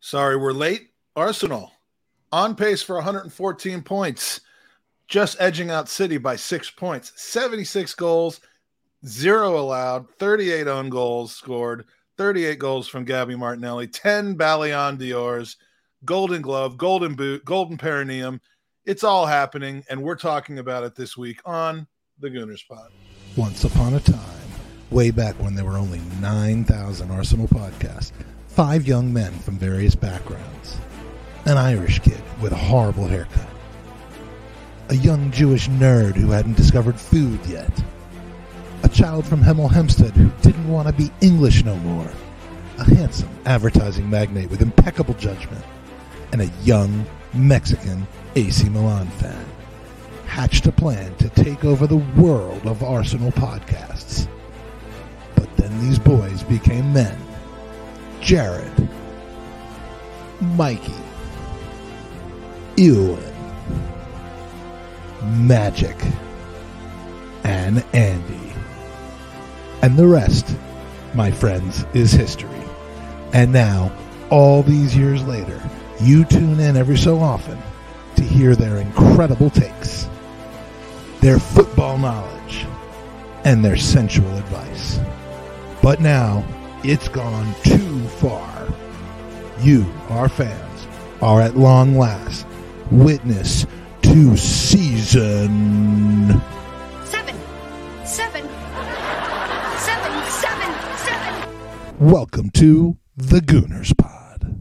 [0.00, 0.88] Sorry, we're late.
[1.14, 1.72] Arsenal
[2.32, 4.40] on pace for 114 points,
[5.08, 7.12] just edging out City by six points.
[7.16, 8.40] 76 goals,
[9.06, 11.84] zero allowed, 38 own goals scored,
[12.16, 15.56] 38 goals from Gabby Martinelli, 10 Ballon d'Ors,
[16.04, 18.40] Golden Glove, Golden Boot, Golden Perineum.
[18.84, 21.86] It's all happening, and we're talking about it this week on
[22.18, 22.90] the Gooners Pod.
[23.36, 24.18] Once upon a time,
[24.90, 28.12] way back when there were only 9,000 Arsenal podcasts,
[28.60, 30.76] five young men from various backgrounds,
[31.46, 33.48] an Irish kid with a horrible haircut,
[34.90, 37.72] a young Jewish nerd who hadn't discovered food yet,
[38.82, 42.12] a child from Hemel Hempstead who didn't want to be English no more,
[42.76, 45.64] a handsome advertising magnate with impeccable judgment,
[46.32, 49.46] and a young Mexican AC Milan fan.
[50.26, 54.28] Hatched a plan to take over the world of Arsenal podcasts.
[55.34, 57.18] But then these boys became men.
[58.20, 58.88] Jared,
[60.40, 60.92] Mikey,
[62.76, 63.22] Ewan,
[65.22, 65.96] Magic,
[67.44, 68.52] and Andy.
[69.82, 70.54] And the rest,
[71.14, 72.48] my friends, is history.
[73.32, 73.92] And now,
[74.30, 75.60] all these years later,
[76.00, 77.58] you tune in every so often
[78.16, 80.08] to hear their incredible takes,
[81.20, 82.66] their football knowledge,
[83.44, 85.00] and their sensual advice.
[85.82, 86.44] But now,
[86.82, 88.66] it's gone too far.
[89.60, 90.88] You, our fans,
[91.20, 92.46] are at long last
[92.90, 93.66] witness
[94.00, 96.40] to season.
[97.04, 97.36] Seven,
[98.06, 98.48] seven,
[99.78, 101.50] seven, seven, seven.
[101.98, 104.56] Welcome to the Gooners Pod.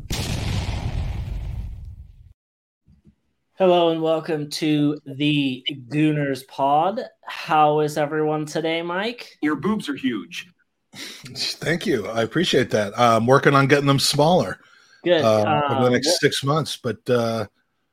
[3.53, 6.99] Hello and welcome to the Gooners Pod.
[7.23, 9.37] How is everyone today, Mike?
[9.41, 10.49] Your boobs are huge.
[10.95, 12.07] Thank you.
[12.07, 12.97] I appreciate that.
[12.97, 14.59] I'm working on getting them smaller
[15.03, 15.23] Good.
[15.23, 16.77] uh, over the Um, next six months.
[16.77, 17.45] But uh,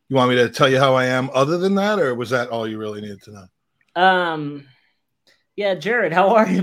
[0.08, 2.48] you want me to tell you how I am other than that, or was that
[2.48, 4.02] all you really needed to know?
[4.02, 4.64] um,
[5.56, 6.62] yeah, Jared, how are you,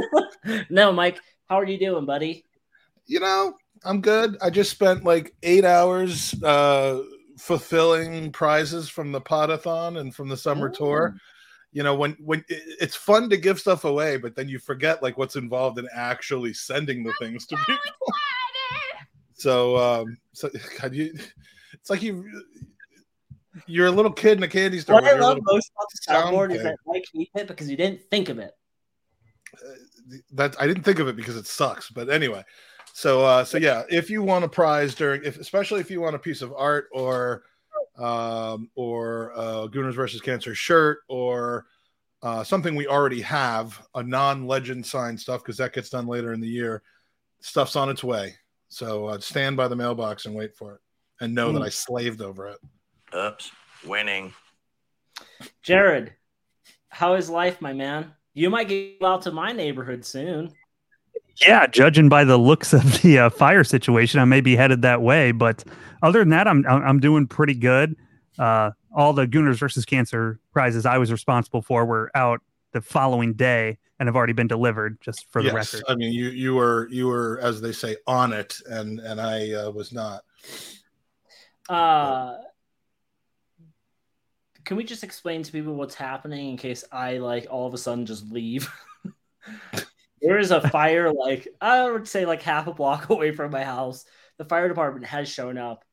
[0.70, 2.46] no, Mike, how are you doing, buddy?
[3.06, 4.38] You know, I'm good.
[4.40, 7.02] I just spent like eight hours uh,
[7.36, 10.72] fulfilling prizes from the podathon and from the summer Oh.
[10.72, 11.16] tour.
[11.72, 15.16] You know, when when it's fun to give stuff away, but then you forget like
[15.16, 17.76] what's involved in actually sending the things to people.
[19.42, 20.48] So, um, so
[20.80, 21.12] God, you,
[21.72, 22.44] it's like you,
[23.66, 24.94] you're a little kid in a candy store.
[24.94, 27.76] What I love most about the sound soundboard is that Mike hates it because you
[27.76, 28.52] didn't think of it.
[30.30, 31.90] that I didn't think of it because it sucks.
[31.90, 32.44] But anyway,
[32.92, 36.14] so uh, so yeah, if you want a prize during, if especially if you want
[36.14, 37.42] a piece of art or
[37.98, 41.66] um, or uh, Gooners versus Cancer shirt or
[42.22, 46.40] uh, something we already have, a non-legend signed stuff because that gets done later in
[46.40, 46.82] the year.
[47.40, 48.34] Stuff's on its way,
[48.68, 50.80] so uh, stand by the mailbox and wait for it,
[51.20, 51.66] and know that Mm.
[51.66, 52.58] I slaved over it.
[53.14, 53.50] Oops,
[53.84, 54.32] winning.
[55.62, 56.14] Jared,
[56.88, 58.12] how is life, my man?
[58.34, 60.52] You might get out to my neighborhood soon.
[61.40, 65.02] Yeah, judging by the looks of the uh, fire situation, I may be headed that
[65.02, 65.32] way.
[65.32, 65.64] But
[66.02, 67.96] other than that, I'm I'm I'm doing pretty good.
[68.38, 72.40] Uh, all the Gooners versus Cancer prizes I was responsible for were out
[72.72, 74.98] the following day and have already been delivered.
[75.00, 75.84] Just for the yes, record.
[75.88, 79.52] I mean you you were you were as they say on it, and and I
[79.52, 80.24] uh, was not.
[81.68, 82.38] Uh,
[84.64, 87.78] can we just explain to people what's happening in case I like all of a
[87.78, 88.72] sudden just leave?
[90.22, 93.64] there is a fire like I would say like half a block away from my
[93.64, 94.04] house.
[94.38, 95.84] The fire department has shown up,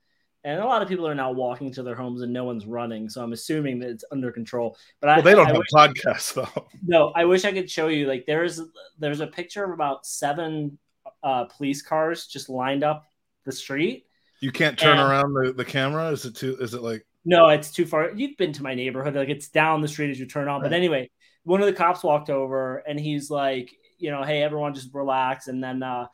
[0.44, 3.10] and a lot of people are now walking to their homes and no one's running.
[3.10, 4.78] So I'm assuming that it's under control.
[5.02, 6.68] But I, they don't I have wish- podcasts though.
[6.86, 8.08] no, I wish I could show you.
[8.08, 8.62] Like there's
[8.98, 10.78] there's a picture of about seven
[11.24, 13.06] uh, police cars just lined up
[13.46, 14.06] the street.
[14.42, 16.10] You can't turn And- around the, the camera.
[16.12, 16.58] Is it too?
[16.62, 17.06] Is it like?
[17.26, 18.12] No, it's too far.
[18.12, 19.16] You've been to my neighborhood.
[19.16, 20.62] Like it's down the street as you turn on.
[20.62, 21.10] But anyway,
[21.44, 25.48] one of the cops walked over and he's like, you know, hey, everyone just relax.
[25.50, 26.08] And then uh,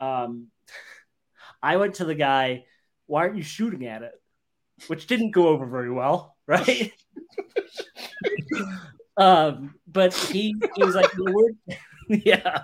[0.00, 0.48] um,
[1.62, 2.64] I went to the guy,
[3.08, 4.12] why aren't you shooting at it?
[4.86, 6.92] Which didn't go over very well, right?
[9.16, 11.76] um, but he he was like, "Well, we're
[12.24, 12.62] yeah.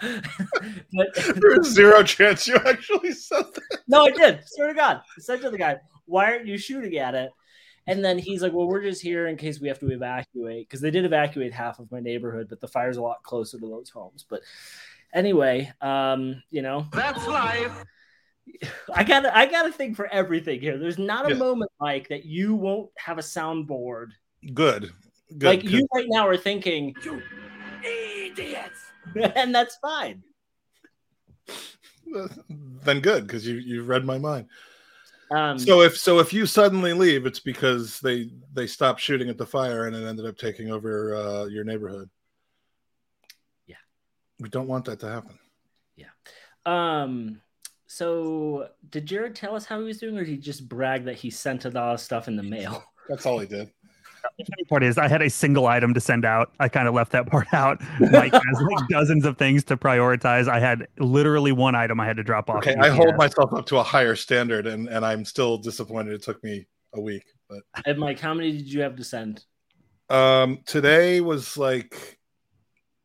[0.93, 3.81] but There's zero chance you actually said that.
[3.87, 4.41] no, I did.
[4.47, 5.03] Swear to God.
[5.17, 5.77] I said to the guy,
[6.07, 7.31] why aren't you shooting at it?
[7.87, 10.67] And then he's like, well, we're just here in case we have to evacuate.
[10.67, 13.69] Because they did evacuate half of my neighborhood, but the fire's a lot closer to
[13.69, 14.25] those homes.
[14.27, 14.41] But
[15.13, 17.85] anyway, um, you know, That's life.
[18.95, 20.79] I got I got a thing for everything here.
[20.79, 21.39] There's not a Yeah.
[21.39, 24.11] moment, like that you won't have a soundboard.
[24.53, 24.93] Good.
[25.39, 25.43] Good.
[25.43, 25.71] like good.
[25.73, 26.95] you right now are thinking,
[27.83, 28.81] Idiots.
[29.37, 30.23] and that's fine.
[32.85, 34.49] then good because you you've read my mind.
[35.31, 39.39] Um, So if so if you suddenly leave, it's because they they stopped shooting at
[39.39, 42.09] the fire and it ended up taking over uh, your neighborhood.
[43.67, 43.77] Yeah.
[44.39, 45.39] we don't want that to happen.
[45.97, 46.11] Yeah.
[46.67, 47.41] Um,
[47.95, 51.15] so did Jared tell us how he was doing, or did he just brag that
[51.15, 52.83] he sent a lot of stuff in the mail?
[53.09, 53.71] That's all he did.
[54.37, 56.51] The funny part is, I had a single item to send out.
[56.59, 57.81] I kind of left that part out.
[58.01, 60.49] Mike has like dozens of things to prioritize.
[60.49, 62.59] I had literally one item I had to drop off.
[62.67, 66.15] Okay, I hold myself up to a higher standard, and and I'm still disappointed.
[66.15, 69.45] It took me a week, but And Mike, how many did you have to send?
[70.11, 72.19] um, today was like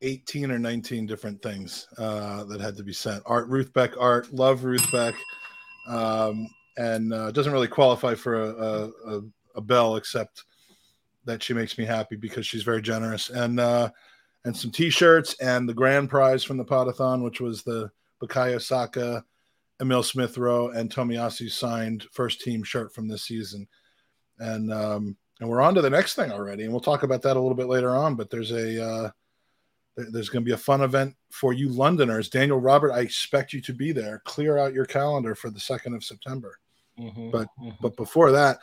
[0.01, 3.23] 18 or 19 different things uh, that had to be sent.
[3.25, 5.15] Art Ruth Beck art, love Ruth Beck,
[5.87, 6.47] um,
[6.77, 9.21] and uh, doesn't really qualify for a, a,
[9.55, 10.45] a, bell except
[11.25, 13.89] that she makes me happy because she's very generous and uh,
[14.45, 17.91] and some T-shirts and the grand prize from the Podathon, which was the
[18.23, 19.23] Bukayo Saka,
[19.81, 23.67] Emil Smith Rowe, and Tomiyasu signed first team shirt from this season,
[24.39, 27.35] and um, and we're on to the next thing already, and we'll talk about that
[27.35, 28.15] a little bit later on.
[28.15, 29.11] But there's a uh,
[29.97, 32.29] there's going to be a fun event for you Londoners.
[32.29, 34.21] Daniel Robert, I expect you to be there.
[34.25, 36.59] Clear out your calendar for the second of September.
[37.31, 37.47] But-
[37.81, 38.59] But before that,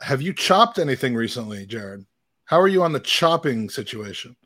[0.00, 2.04] have you chopped anything recently, Jared?
[2.44, 4.36] How are you on the chopping situation?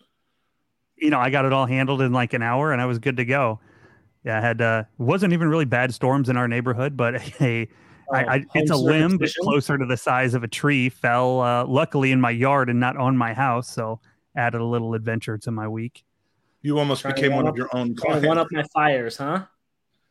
[0.96, 3.16] you know, I got it all handled in like an hour and I was good
[3.16, 3.58] to go.
[4.22, 7.66] Yeah, I had uh wasn't even really bad storms in our neighborhood, but a
[8.12, 11.64] I, I, it's a limb but closer to the size of a tree fell uh,
[11.64, 14.00] luckily in my yard and not on my house, so
[14.36, 16.04] added a little adventure to my week.
[16.62, 18.26] You almost became one one of your own Trying clients.
[18.26, 19.44] one up my fires, huh?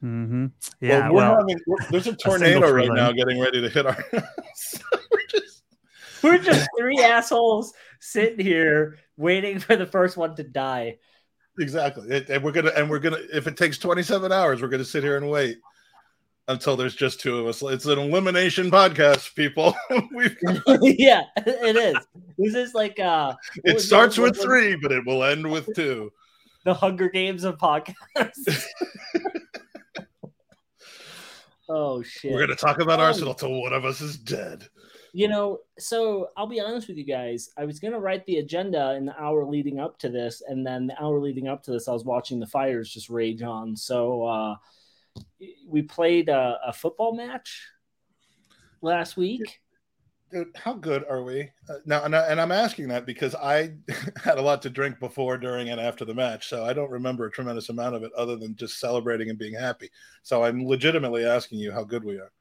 [0.01, 0.51] hmm Well,
[0.81, 2.96] Yeah, we're well, having, we're- there's a tornado tree right limb.
[2.96, 4.80] now getting ready to hit our house.
[5.12, 5.63] we're just
[6.24, 10.98] We're just three assholes sitting here waiting for the first one to die.
[11.60, 14.86] exactly, It- and we're gonna and we're gonna if it takes 27 hours, we're gonna
[14.86, 15.57] sit here and wait
[16.48, 17.62] until there's just two of us.
[17.62, 19.75] It's an elimination podcast, people.
[20.16, 20.36] We've,
[20.81, 21.98] yeah, it is.
[22.40, 23.36] This is like uh
[23.66, 26.12] it starts with was- three, but it will end with two.
[26.65, 28.65] The Hunger Games of podcasts.
[31.69, 32.31] oh shit.
[32.31, 34.67] We're gonna talk about Um, Arsenal till one of us is dead.
[35.11, 37.50] You know, so I'll be honest with you guys.
[37.57, 40.88] I was gonna write the agenda in the hour leading up to this, and then
[40.88, 43.75] the hour leading up to this, I was watching the fires just rage on.
[43.75, 44.55] So uh,
[45.67, 47.67] we played a, a football match
[48.81, 49.62] last week.
[50.31, 52.03] Dude, how good are we uh, now?
[52.03, 53.73] And, I- and I'm asking that because I
[54.23, 57.25] had a lot to drink before, during, and after the match, so I don't remember
[57.25, 59.89] a tremendous amount of it, other than just celebrating and being happy.
[60.21, 62.31] So I'm legitimately asking you how good we are.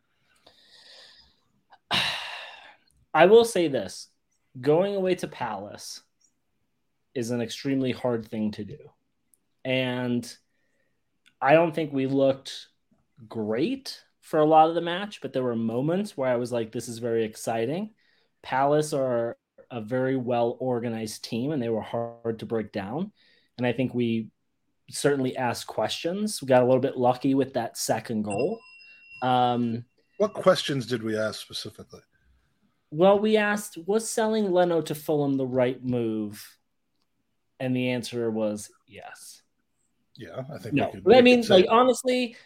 [3.15, 4.09] I will say this:
[4.61, 6.03] going away to Palace
[7.15, 8.79] is an extremely hard thing to do,
[9.65, 10.31] and
[11.41, 12.67] I don't think we looked
[13.29, 16.71] great for a lot of the match, but there were moments where I was like,
[16.71, 17.95] "This is very exciting."
[18.43, 19.39] Palace are
[19.71, 23.11] a very well organized team, and they were hard to break down.
[23.57, 24.29] And I think we
[24.91, 26.43] certainly asked questions.
[26.43, 28.59] We got a little bit lucky with that second goal.
[29.23, 29.85] Um,
[30.19, 32.01] What questions did we ask specifically?
[32.91, 36.47] well, we asked, was selling Leno to Fulham the right move?
[37.61, 39.43] And the answer was yes.
[40.17, 40.75] Yeah, I think.
[40.75, 42.37] No, we could, I mean, like honestly,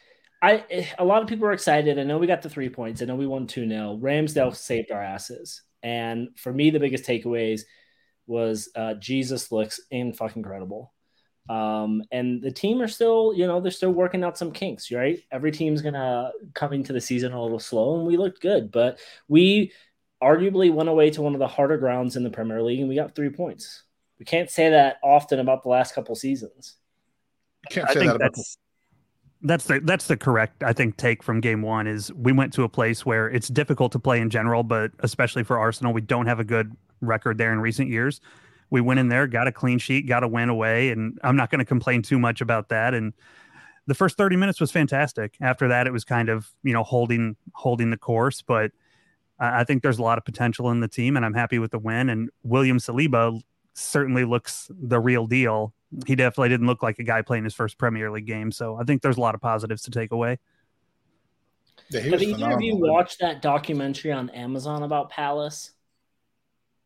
[0.43, 0.65] I
[0.99, 1.99] a lot of people are excited.
[1.99, 3.01] I know we got the three points.
[3.01, 7.05] I know we won two 0 Ramsdale saved our asses, and for me, the biggest
[7.05, 7.63] takeaways
[8.27, 10.93] was uh, Jesus looks in fucking incredible.
[11.49, 15.21] Um, and the team are still, you know, they're still working out some kinks, right?
[15.31, 18.99] Every team's gonna come into the season a little slow, and we looked good, but
[19.29, 19.73] we
[20.23, 22.97] arguably went away to one of the harder grounds in the Premier League, and we
[22.97, 23.85] got three points.
[24.19, 26.77] We can't say that often about the last couple seasons.
[27.65, 28.33] you can't I say think that about.
[28.37, 28.57] that's
[29.43, 32.63] that's the that's the correct I think take from game one is we went to
[32.63, 36.27] a place where it's difficult to play in general, but especially for Arsenal, we don't
[36.27, 38.21] have a good record there in recent years.
[38.71, 41.51] We went in there, got a clean sheet, got a win away, and I'm not
[41.51, 42.95] going to complain too much about that.
[42.95, 43.13] And
[43.87, 45.37] the first 30 minutes was fantastic.
[45.41, 48.71] After that, it was kind of you know holding holding the course, but
[49.39, 51.73] I I think there's a lot of potential in the team, and I'm happy with
[51.73, 52.09] the win.
[52.09, 53.41] And William Saliba
[53.75, 55.75] certainly looks the real deal.
[56.07, 58.51] He definitely didn't look like a guy playing his first Premier League game.
[58.51, 60.39] So I think there's a lot of positives to take away.
[61.91, 65.73] Yeah, Have either of you watched that documentary on Amazon about Palace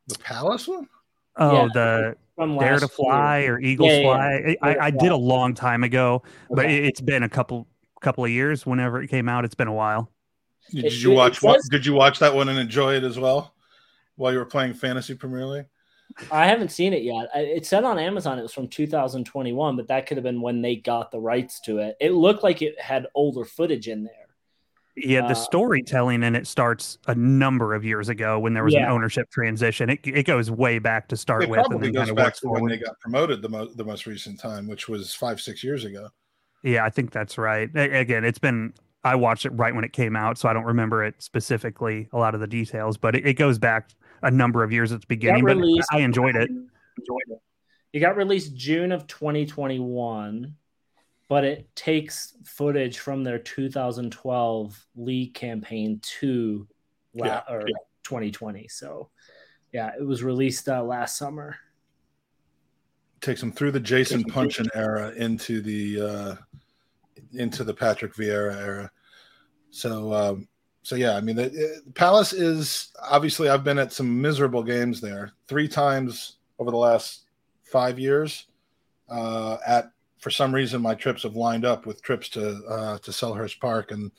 [0.08, 0.88] the Palace one?
[1.36, 1.68] Oh, Yeah.
[1.75, 4.26] the from Dare to Fly or Eagles Yeah, yeah, Fly.
[4.26, 4.38] I,
[4.72, 6.32] Dare I, I did a long time ago, year?
[6.50, 7.66] but it, it's been a couple
[8.00, 8.66] couple of years.
[8.66, 10.10] Whenever it came out, it's been a while.
[10.72, 11.42] Did It- you it watch?
[11.42, 13.54] what, did you watch that one and enjoy it as well
[14.16, 15.66] while you were playing fantasy Premier League?
[16.30, 17.28] I haven't seen it yet.
[17.34, 20.76] It said on Amazon it was from 2021, but that could have been when they
[20.76, 21.96] got the rights to it.
[22.00, 24.12] It looked like it had older footage in there.
[24.96, 28.72] Yeah, the Uh, storytelling in it starts a number of years ago when there was
[28.75, 29.90] an ownership transition.
[29.90, 32.40] It, it goes way back to start It with, and probably then goes back works
[32.40, 35.62] to when they got promoted the, mo- the most recent time, which was five, six
[35.62, 36.08] years ago.
[36.62, 37.68] Yeah, I think that's right.
[37.76, 38.72] A- Again, it's been
[39.04, 42.18] I watched it right when it came out, so I don't remember it specifically a
[42.18, 43.90] lot of the details, but it, it goes back
[44.23, 45.44] a number of years at the beginning.
[45.44, 46.50] But released- I enjoyed it.
[46.50, 47.40] Enjoyed It
[47.92, 50.54] It got released June of 2021,
[51.28, 56.66] but it takes footage from their 2012 league campaign to
[57.14, 57.62] la- Yeah, or
[58.02, 58.68] 2020.
[58.68, 59.11] So,
[59.73, 61.56] yeah, it was released uh, last summer.
[63.20, 66.35] Takes them through the Jason Puncheon era into the uh,
[67.32, 68.90] into the Patrick Vieira era.
[69.70, 70.49] So, um,
[70.87, 73.49] so yeah, I mean, the, uh, Palace is obviously.
[73.49, 77.25] I've been at some miserable games there three times over the last
[77.64, 78.47] five years.
[79.09, 83.11] Uh, at for some reason, my trips have lined up with trips to uh, to
[83.11, 84.12] Selhurst Park, and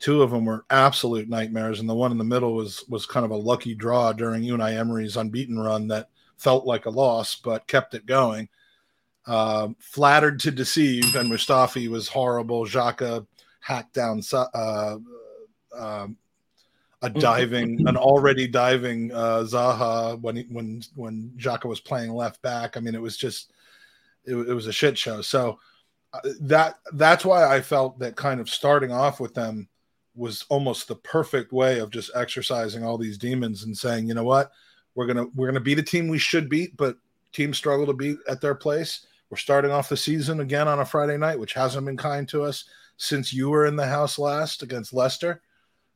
[0.00, 3.24] two of them were absolute nightmares, and the one in the middle was was kind
[3.24, 7.66] of a lucky draw during Unai Emery's unbeaten run that felt like a loss but
[7.66, 8.50] kept it going.
[9.26, 12.66] Um, flattered to deceive, and Mustafi was horrible.
[12.66, 13.26] Xhaka
[13.60, 14.98] hacked down uh,
[15.76, 16.16] um,
[17.02, 22.40] a diving, an already diving uh, Zaha when he, when when Xhaka was playing left
[22.42, 22.76] back.
[22.76, 23.52] I mean, it was just
[24.24, 25.20] it, it was a shit show.
[25.20, 25.58] So
[26.12, 29.68] uh, that that's why I felt that kind of starting off with them
[30.14, 34.24] was almost the perfect way of just exercising all these demons and saying, you know
[34.24, 34.52] what,
[34.94, 36.96] we're gonna we're gonna beat a team we should beat, but
[37.32, 39.06] teams struggle to beat at their place.
[39.30, 42.42] We're starting off the season again on a Friday night, which hasn't been kind to
[42.42, 42.64] us
[42.98, 45.40] since you were in the house last against Leicester,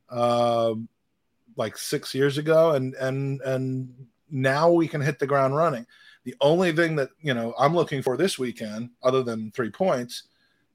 [0.09, 0.87] um,
[1.55, 5.85] like six years ago, and and and now we can hit the ground running.
[6.23, 10.23] The only thing that you know I'm looking for this weekend, other than three points,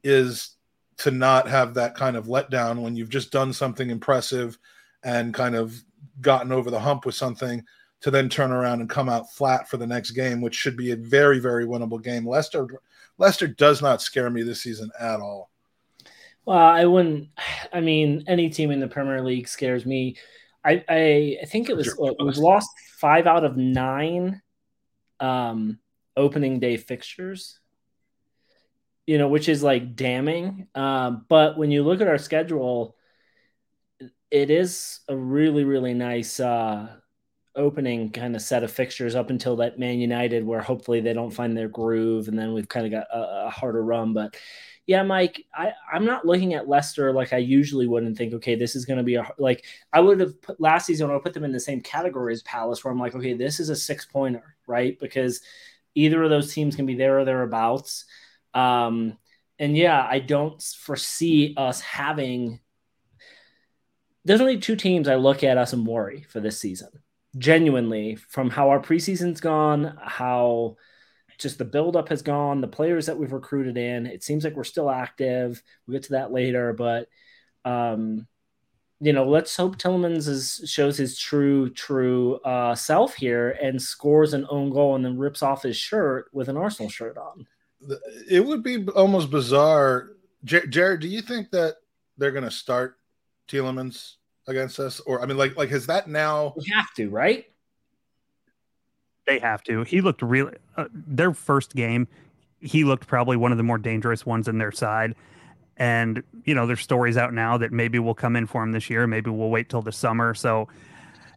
[0.02, 0.56] is
[0.98, 4.58] to not have that kind of letdown when you've just done something impressive
[5.04, 5.82] and kind of
[6.20, 7.64] gotten over the hump with something
[8.00, 10.90] to then turn around and come out flat for the next game, which should be
[10.90, 12.26] a very, very winnable game.
[12.26, 12.66] Leicester,
[13.16, 15.50] Leicester does not scare me this season at all.
[16.44, 17.28] Well, I wouldn't.
[17.72, 20.16] I mean, any team in the Premier League scares me.
[20.64, 22.14] I I, I think it was Sure.
[22.18, 24.42] it was lost five out of nine
[25.20, 25.78] um,
[26.16, 27.58] opening day fixtures.
[29.06, 30.68] You know, which is like damning.
[30.76, 32.96] Um, but when you look at our schedule,
[34.30, 36.88] it is a really really nice uh,
[37.56, 41.32] opening kind of set of fixtures up until that Man United, where hopefully they don't
[41.32, 44.12] find their groove, and then we've kind of got a, a harder run.
[44.14, 44.36] But
[44.86, 48.56] yeah, Mike, I, I'm not looking at Leicester like I usually would and think, okay,
[48.56, 51.08] this is going to be a like I would have put last season.
[51.08, 53.60] I would put them in the same category as Palace, where I'm like, okay, this
[53.60, 54.98] is a six pointer, right?
[54.98, 55.40] Because
[55.94, 58.06] either of those teams can be there or thereabouts.
[58.54, 59.18] Um,
[59.58, 62.60] and yeah, I don't foresee us having.
[64.24, 66.88] There's only two teams I look at us and worry for this season.
[67.38, 70.76] Genuinely, from how our preseason's gone, how
[71.38, 74.64] just the buildup has gone, the players that we've recruited in, it seems like we're
[74.64, 75.62] still active.
[75.86, 77.08] We'll get to that later, but
[77.64, 78.26] um,
[79.00, 84.32] you know, let's hope Tielemans is shows his true, true uh, self here and scores
[84.32, 87.44] an own goal and then rips off his shirt with an Arsenal shirt on.
[88.30, 90.10] It would be almost bizarre.
[90.44, 91.78] Jared, do you think that
[92.16, 92.96] they're going to start
[93.48, 94.14] Tielemans
[94.46, 95.00] against us?
[95.00, 96.54] Or, I mean, like, like has that now?
[96.56, 97.46] We have to, right?
[99.26, 99.84] They have to.
[99.84, 100.56] He looked really.
[100.76, 102.08] Uh, their first game,
[102.60, 105.14] he looked probably one of the more dangerous ones in their side.
[105.76, 108.90] And you know, there's stories out now that maybe we'll come in for him this
[108.90, 109.06] year.
[109.06, 110.34] Maybe we'll wait till the summer.
[110.34, 110.68] So,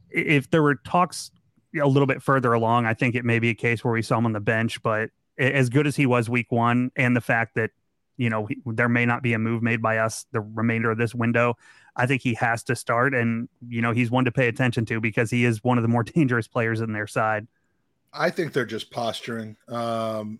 [0.09, 1.31] if there were talks
[1.79, 4.17] a little bit further along, I think it may be a case where we saw
[4.17, 4.81] him on the bench.
[4.81, 7.71] But as good as he was week one, and the fact that
[8.17, 10.97] you know he, there may not be a move made by us the remainder of
[10.97, 11.55] this window,
[11.95, 13.13] I think he has to start.
[13.13, 15.87] And you know, he's one to pay attention to because he is one of the
[15.87, 17.47] more dangerous players in their side.
[18.15, 19.57] I think they're just posturing.
[19.67, 20.39] Um,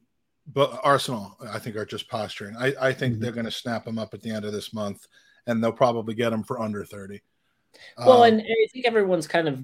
[0.54, 2.56] but Arsenal, I think, are just posturing.
[2.58, 3.24] I, I think Mm-hmm.
[3.24, 5.08] they're going to snap him up at the end of this month,
[5.48, 7.22] and they'll probably get him for under thirty.
[7.98, 9.64] Well, Um, and I think everyone's kind of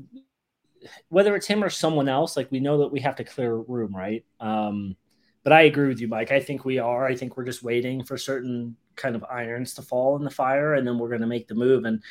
[1.09, 3.95] whether it's him or someone else, like we know that we have to clear room,
[3.95, 4.25] right?
[4.39, 4.95] Um,
[5.43, 6.31] but I agree with you, Mike.
[6.31, 7.05] I think we are.
[7.05, 10.73] I think we're just waiting for certain kind of irons to fall in the fire,
[10.73, 11.85] and then we're going to make the move.
[11.85, 12.01] And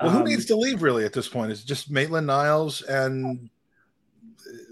[0.00, 1.52] well, who um, needs to leave really at this point?
[1.52, 3.48] Is it just Maitland Niles and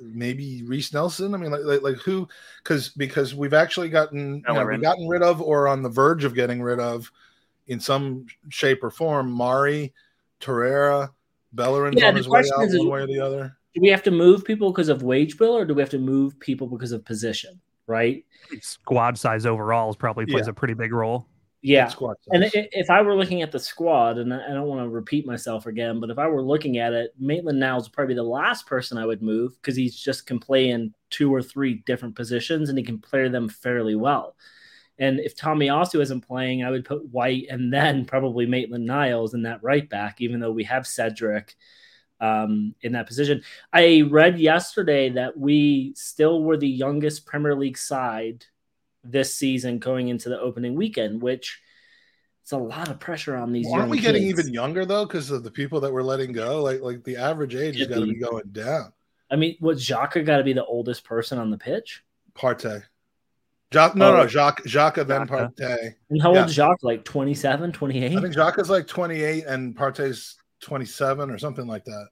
[0.03, 1.35] maybe Reiss Nelson?
[1.35, 2.29] I mean, like, like, like who?
[2.63, 6.25] Because because we've actually gotten you know, we've gotten rid of or on the verge
[6.25, 7.11] of getting rid of
[7.69, 9.93] in some shape or form Mari,
[10.41, 11.11] Torreira,
[11.55, 13.57] Bellerin's Yeah, on the his way out is- one way or the other.
[13.75, 15.99] do we have to move people because of wage bill, or do we have to
[15.99, 17.61] move people because of position?
[17.87, 18.25] Right?
[18.61, 20.51] Squad size overall is probably plays Yeah.
[20.51, 21.27] a pretty big role.
[21.63, 21.89] Yeah.
[21.89, 22.53] Squad And size.
[22.73, 26.01] if I were looking at the squad, and I don't want to repeat myself again,
[26.01, 29.05] but if I were looking at it, Maitland Niles is probably the last person I
[29.07, 32.85] would move because he's just can play in two or three different positions and he
[32.85, 34.37] can play them fairly well.
[34.99, 39.43] And if Tomiyasu isn't playing, I would put White and then probably Maitland Niles in
[39.43, 41.57] that right back, even though we have Cedric
[42.21, 43.43] um, in that position.
[43.73, 48.45] I read yesterday that we still were the youngest Premier League side
[49.05, 51.61] this season going into the opening weekend, which
[52.43, 53.67] it's a lot of pressure on these.
[53.67, 56.63] Well, aren't we getting even younger though because of the people that we're letting go?
[56.63, 58.15] Like like the average age has got to be.
[58.17, 58.93] going down.
[59.31, 62.03] I mean, what Xhaka got to be the oldest person on the pitch?
[62.35, 62.83] Partey.
[63.73, 64.17] Jacques, no, Oh.
[64.17, 65.29] no, Jacques, Jacques, then.
[65.29, 65.95] Partey.
[66.11, 66.41] And how Yeah.
[66.41, 66.83] old is Jacques?
[66.83, 68.17] Like 27, 28?
[68.17, 72.09] I think Jacques is like 28 and Partey's 27 or something like that.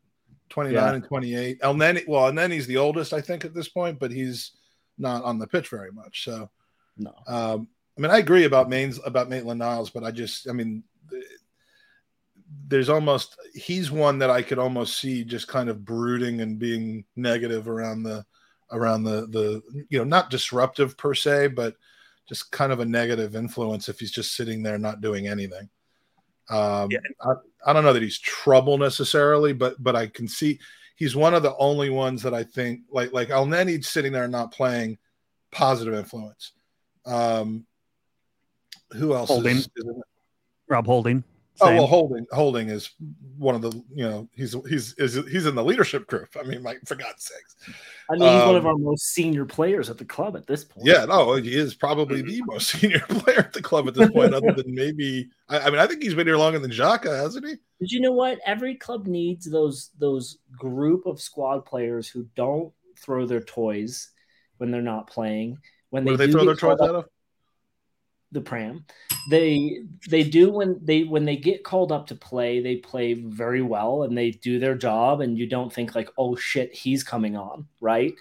[0.51, 0.95] 29 Yeah.
[0.95, 1.61] and 28.
[1.61, 4.53] Elneny, well, Elneny's the oldest, I think, at this point, but he's
[4.97, 6.23] not on the pitch very much.
[6.25, 6.49] So,
[6.99, 7.15] no.
[7.27, 10.85] um, I mean, I agree about Maine's about Maitland Niles, but I just, I mean,
[12.69, 17.05] there's almost he's one that I could almost see just kind of brooding and being
[17.17, 18.25] negative around the
[18.71, 21.75] around the the you know not disruptive per se, but
[22.29, 25.69] just kind of a negative influence if he's just sitting there not doing anything.
[26.51, 26.99] Um, Yeah.
[27.23, 27.33] I,
[27.67, 30.59] I don't know that he's trouble necessarily, but but I can see
[30.97, 34.53] he's one of the only ones that I think like like Elneny sitting there not
[34.53, 34.99] playing
[35.51, 36.53] positive influence.
[37.09, 37.67] Um,
[38.93, 39.57] who else Holding.
[39.57, 39.85] is, is
[40.69, 41.25] Rob Holding.
[41.61, 42.91] Oh well, Holding Holding is
[43.37, 46.37] one of the you know he's he's is he's in the leadership group.
[46.39, 47.57] I mean, like for God's sakes,
[48.09, 50.65] I mean, he's one of um, our most senior players at the club at this
[50.65, 50.87] point.
[50.87, 54.35] yeah, no, he is probably the most senior player at the club at this point,
[54.35, 55.31] other than maybe.
[55.49, 57.55] I, I mean, I think he's been here longer than Xhaka, hasn't he?
[57.81, 58.39] But you know what?
[58.47, 64.11] Every club needs those those group of squad players who don't throw their toys
[64.59, 65.59] when they're not playing.
[65.91, 67.05] When they, they throw their toys out of?
[68.33, 68.85] the pram.
[69.31, 73.63] They they do when they when they get called up to play, they play very
[73.63, 77.37] well and they do their job and you don't think like, "Oh shit, he's coming
[77.37, 78.13] on," right?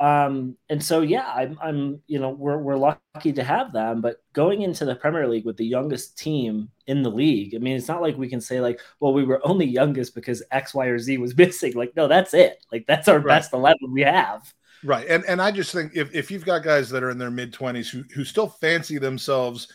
[0.00, 4.16] Um and so yeah, I'm I'm you know, we're we're lucky to have them, but
[4.32, 7.86] going into the Premier League with the youngest team in the league, I mean, it's
[7.88, 10.98] not like we can say like, "Well, we were only youngest because X, Y, or
[10.98, 12.64] Z was missing." Like, no, that's it.
[12.72, 13.36] Like that's our Right.
[13.36, 14.52] best 11 we have.
[14.84, 17.30] Right, and and I just think if if you've got guys that are in their
[17.30, 19.68] mid twenties who who still fancy themselves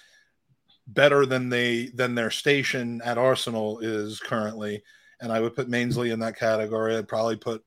[0.87, 4.83] better than they than their station at Arsenal is currently,
[5.21, 6.97] and I would put Mainsley in that category.
[6.97, 7.63] I'd probably put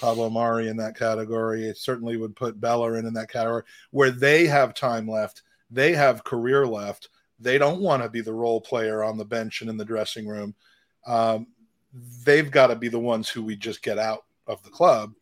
[0.00, 1.64] Pablo Mari in that category.
[1.64, 6.24] It certainly would put Bellerin in that category where they have time left, they have
[6.24, 7.08] career left.
[7.40, 10.26] They don't want to be the role player on the bench and in the dressing
[10.26, 10.54] room.
[11.06, 11.46] Um,
[12.24, 15.12] they've got to be the ones who we just get out of the club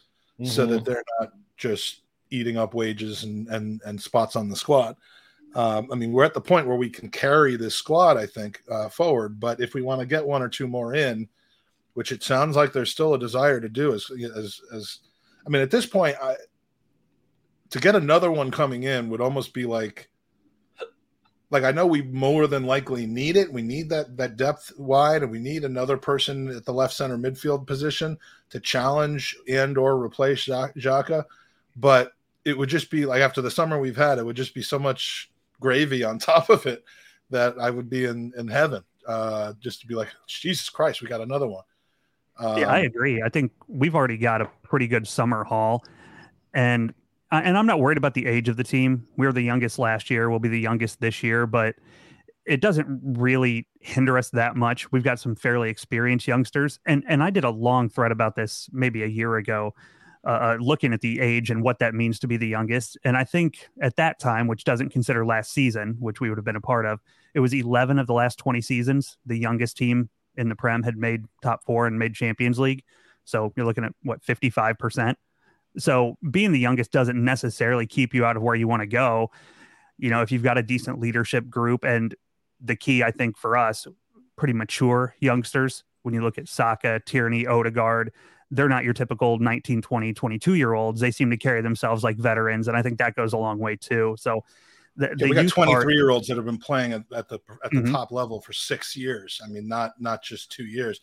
[0.44, 0.72] so Mm-hmm.
[0.72, 4.96] that they're not just eating up wages and and and spots on the squad.
[5.54, 8.60] Um, I mean, we're at the point where we can carry this squad, I think,
[8.70, 9.40] uh, forward.
[9.40, 11.28] But if we want to get one or two more in,
[11.94, 14.98] which it sounds like there's still a desire to do, as as as
[15.46, 16.36] I mean, at this point, I
[17.70, 20.08] to get another one coming in would almost be like
[21.50, 23.52] like I know we more than likely need it.
[23.52, 27.16] We need that that depth wide, and we need another person at the left center
[27.16, 28.18] midfield position
[28.50, 31.24] to challenge and or replace Xhaka.
[31.76, 32.12] But
[32.44, 34.78] it would just be like after the summer we've had, it would just be so
[34.78, 36.84] much gravy on top of it
[37.30, 38.82] that I would be in in heaven.
[39.06, 41.62] Uh, just to be like, Jesus Christ, we got another one.
[42.38, 43.22] Um, Yeah, I agree.
[43.22, 45.84] I think we've already got a pretty good summer haul,
[46.54, 46.92] and
[47.32, 49.06] uh, and I'm not worried about the age of the team.
[49.16, 50.30] We were the youngest last year.
[50.30, 51.76] We'll be the youngest this year, but
[52.44, 54.90] it doesn't really hinder us that much.
[54.92, 58.68] We've got some fairly experienced youngsters, and and I did a long thread about this
[58.72, 59.74] maybe a year ago,
[60.26, 62.98] uh, looking at the age and what that means to be the youngest.
[63.04, 66.44] And I think at that time, which doesn't consider last season, which we would have
[66.44, 67.00] been a part of,
[67.32, 69.18] it was 11 of the last 20 seasons.
[69.24, 72.82] The youngest team in the Prem had made top four and made Champions League.
[73.24, 75.14] So you're looking at what 55%.
[75.78, 79.30] So being the youngest doesn't necessarily keep you out of where you want to go.
[79.96, 82.14] You know, if you've got a decent leadership group and
[82.60, 83.86] the key, I think, for us,
[84.36, 88.12] pretty mature youngsters, when you look at Saka, Tierney, Odegaard,
[88.50, 91.00] they're not your typical 19, 20, 22 year olds.
[91.00, 92.68] They seem to carry themselves like veterans.
[92.68, 94.16] And I think that goes a long way too.
[94.18, 94.44] So
[94.96, 97.28] the, Yeah, the we got 23 part- year olds that have been playing at, at
[97.28, 97.92] the at the Mhm.
[97.92, 99.40] top level for six years.
[99.44, 101.00] I mean, not not just two years.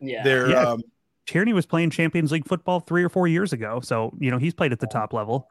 [0.00, 0.22] Yeah.
[0.22, 0.62] They're Yeah.
[0.68, 0.82] um,
[1.26, 3.80] Tierney was playing Champions League football three or four years ago.
[3.80, 5.50] So, you know, he's played at the top level.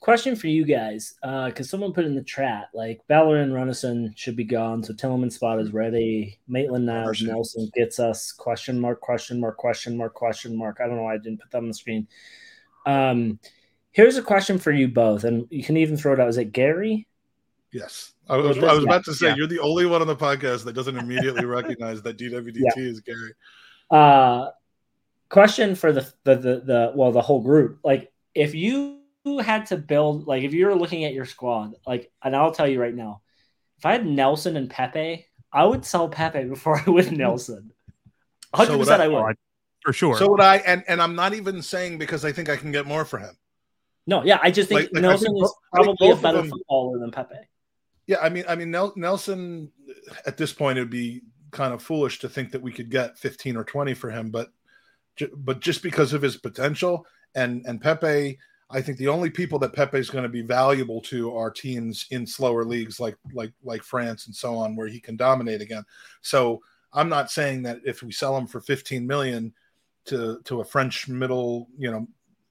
[0.00, 4.44] Question for you guys, because someone put in the chat like Bellerin, Runarsson should be
[4.44, 6.38] gone, so Tielemans spot is ready.
[6.46, 10.78] Maitland Niles, Nelson gets us question mark question mark question mark question mark.
[10.78, 12.06] I don't know why I didn't put that on the screen.
[12.84, 13.38] Um,
[13.92, 16.28] here's a question for you both, and you can even throw it out.
[16.28, 17.08] Is it Gary?
[17.72, 18.12] Yes.
[18.28, 19.36] I was, I was about to say yeah.
[19.36, 23.32] you're the only one on the podcast that doesn't immediately recognize that DWDT is Gary.
[23.90, 24.50] Uh,
[25.28, 27.80] question for the, the the the well the whole group.
[27.82, 32.10] Like, if you had to build, like, if you were looking at your squad, like,
[32.22, 33.22] and I'll tell you right now,
[33.78, 37.72] if I had Nelson and Pepe, I would sell Pepe before I would Nelson.
[38.54, 39.04] So Hundred would percent, I.
[39.06, 39.16] I would.
[39.16, 39.34] Oh, I-
[39.82, 40.16] for sure.
[40.16, 42.86] So would I, and and I'm not even saying because I think I can get
[42.86, 43.36] more for him.
[44.06, 46.16] No, yeah, I just think Like- like, Nelson think is bo- I think probably a
[46.22, 47.34] better them- footballer than Pepe.
[48.06, 49.70] Yeah, I mean, I mean, Nel- Nelson
[50.26, 53.56] at this point it'd be kind of foolish to think that we could get 15
[53.56, 54.48] or 20 for him, but
[55.36, 58.38] but just because of his potential and and Pepe,
[58.70, 62.06] I think the only people that Pepe is going to be valuable to are teams
[62.10, 65.84] in slower leagues like like like France and so on, where he can dominate again.
[66.22, 69.52] So I'm not saying that if we sell him for 15 million
[70.06, 72.06] to to a French middle, you know,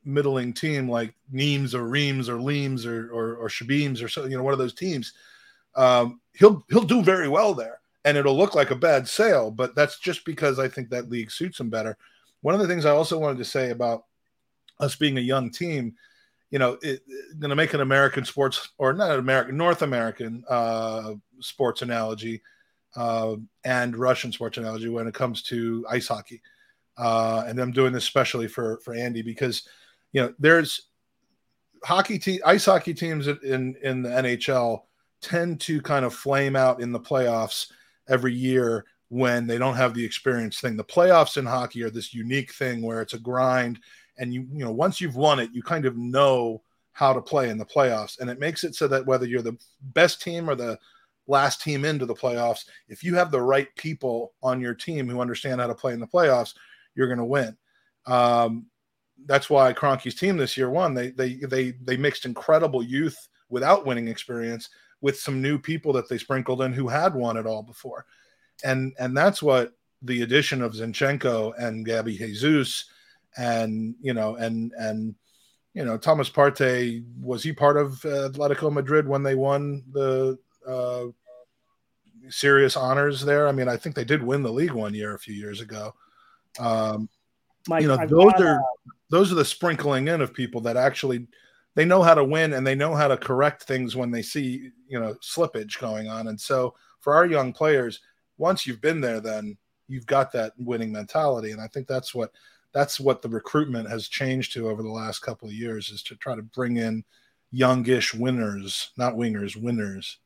[0.06, 4.38] middling team like Nimes or Reims or Leams or or, or Shabeams or so, you
[4.38, 5.14] know, one of those teams,
[5.76, 9.50] um, he'll he'll do very well there, and it'll look like a bad sale.
[9.50, 11.98] But that's just because I think that league suits him better.
[12.42, 14.04] One of the things I also wanted to say about
[14.80, 15.96] us being a young team,
[16.52, 16.78] you know,
[17.40, 22.42] going to make an American sports or not an American, North American uh, sports analogy
[22.96, 26.42] uh, and Russian sports analogy when it comes to ice hockey.
[26.98, 29.68] Uh, and I'm doing this especially for for Andy because
[30.12, 30.90] you know there's
[31.84, 34.84] hockey team ice hockey teams in in the NHL
[35.22, 37.72] tend to kind of flame out in the playoffs
[38.08, 40.76] every year when they don't have the experience thing.
[40.76, 43.80] The playoffs in hockey are this unique thing where it's a grind
[44.18, 46.62] and you you know once you've won it you kind of know
[46.94, 48.20] how to play in the playoffs.
[48.20, 50.80] And it makes it so that whether you're the best team or the
[51.28, 55.22] last team into the playoffs if you have the right people on your team who
[55.22, 56.54] understand how to play in the playoffs
[56.96, 57.58] you're going to win.
[58.06, 58.68] Um,
[59.26, 60.94] that's why Kroenke's team this year won.
[60.94, 63.18] They they they they mixed incredible youth
[63.50, 64.70] without winning experience
[65.02, 68.06] with some new people that they sprinkled in who had won it all before.
[68.64, 72.86] And and that's what the addition of Zinchenko and Gabby Jesus
[73.38, 75.16] and you know and and
[75.74, 80.38] you know Thomas Partey was he part of uh, Atletico Madrid when they won the
[80.68, 81.06] uh,
[82.30, 83.48] serious honors there?
[83.48, 85.94] I mean, I think they did win the league one year a few years ago.
[86.60, 87.10] Um,
[87.68, 90.78] Mike, you know, I've those are uh, those are the sprinkling in of people that
[90.78, 91.28] actually
[91.76, 94.72] they know how to win and they know how to correct things when they see
[94.88, 96.28] you know slippage going on.
[96.28, 98.02] And so for our young players,
[98.38, 101.52] once you've been there, then you've got that winning mentality.
[101.52, 102.32] And I think that's what
[102.74, 106.16] that's what the recruitment has changed to over the last couple of years is to
[106.16, 107.04] try to bring in
[107.52, 110.18] youngish winners, not wingers, winners.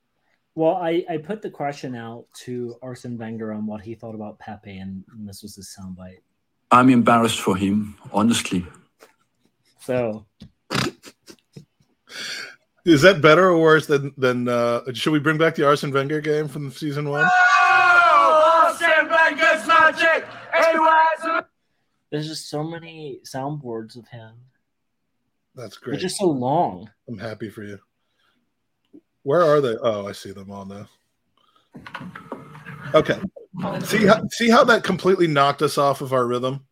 [0.56, 4.40] Well, I, I put the question out to Arsene Wenger on what he thought about
[4.40, 6.22] Pepe, and, and this was his soundbite.
[6.72, 8.66] I'm embarrassed for him, honestly.
[9.80, 10.26] So
[12.88, 16.22] Is that better or worse than than uh should we bring back the Arsene Wenger
[16.22, 17.30] game from season one?
[22.12, 24.34] There's just so many soundboards of him.
[25.56, 25.94] That's great.
[25.94, 26.90] They're just so long.
[27.08, 27.80] I'm happy for you.
[29.24, 29.76] Where are they?
[29.82, 30.88] Oh, I see them all now.
[32.94, 33.20] Okay.
[33.84, 36.66] See how see how that completely knocked us off of our rhythm?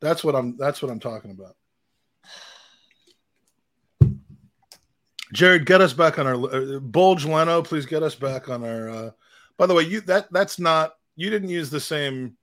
[0.00, 1.56] That's what I'm that's what I'm talking about.
[5.32, 8.90] Jared, get us back on our uh, Bulge Leno, please get us back on our
[8.90, 9.10] uh
[9.56, 12.36] by the way, you that that's not you didn't use the same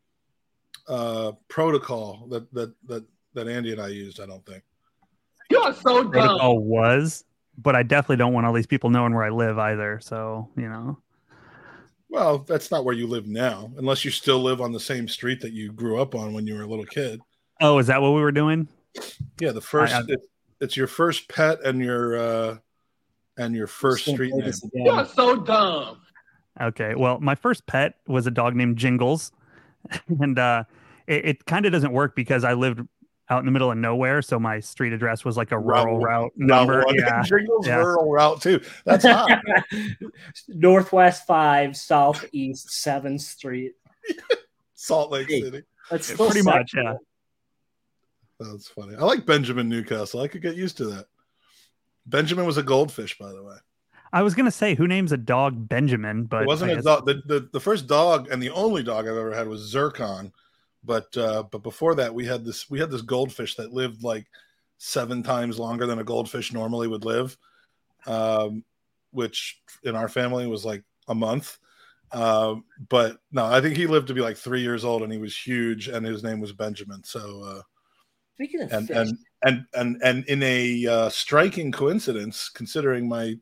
[0.88, 4.64] uh protocol that that that that Andy and I used, I don't think.
[5.50, 6.12] You're so dumb.
[6.12, 7.24] protocol was,
[7.58, 10.00] but I definitely don't want all these people knowing where I live either.
[10.02, 10.98] So, you know,
[12.10, 15.40] Well, that's not where you live now, unless you still live on the same street
[15.42, 17.22] that you grew up on when you were a little kid.
[17.62, 18.68] oh, is that what we were doing?
[19.40, 20.20] Yeah, the first I- it,
[20.60, 22.58] it's your first pet and your uh
[23.38, 24.52] and your first street name.
[24.74, 26.02] You're so dumb.
[26.60, 26.96] Okay.
[26.96, 29.32] Well, my first pet was a dog named Jingles.
[30.20, 30.64] and uh,
[31.08, 32.82] it, it kind of doesn't work because I lived
[33.30, 34.22] out in the middle of nowhere.
[34.22, 36.84] So my street address was like a rural Route- route Route number.
[36.86, 36.96] one.
[36.96, 37.22] Yeah.
[37.26, 37.76] Jingles yeah.
[37.78, 38.62] rural route too.
[38.86, 39.42] That's hot.
[40.48, 43.74] Northwest five, Southeast Seventh Street.
[44.76, 45.42] Salt Lake Hey.
[45.42, 45.64] City.
[45.90, 46.98] That's Yeah, still pretty much, sexual.
[48.40, 48.96] That's funny.
[48.96, 50.22] I like Benjamin Newcastle.
[50.22, 51.06] I could get used to that.
[52.08, 53.56] Benjamin was a goldfish, by the way.
[54.14, 56.26] I was going to say, who names a dog Benjamin?
[56.26, 57.06] But it wasn't I a guess- dog.
[57.06, 60.32] The, the, the first dog and the only dog I've ever had was Zircon.
[60.84, 64.26] But uh, but before that, we had this we had this goldfish that lived like
[64.80, 67.38] seven times longer than a goldfish normally would live,
[68.08, 68.64] um,
[69.12, 71.60] which in our family was like a month.
[72.12, 75.20] Um, but no, I think he lived to be like three years old, and he
[75.20, 77.04] was huge, and his name was Benjamin.
[77.04, 77.62] So uh,
[78.36, 83.36] Speaking of and fish, and and and and in a uh, striking coincidence, considering my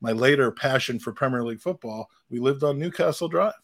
[0.00, 3.54] my later passion for Premier League football, we lived on Newcastle Drive.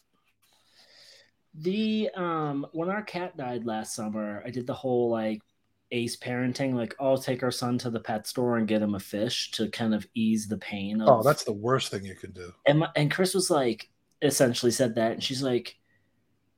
[1.54, 5.42] The um when our cat died last summer, I did the whole like
[5.90, 9.00] ace parenting, like I'll take our son to the pet store and get him a
[9.00, 12.30] fish to kind of ease the pain of Oh, that's the worst thing you can
[12.32, 12.52] do.
[12.66, 13.90] and my, and Chris was like
[14.22, 15.76] essentially said that and she's like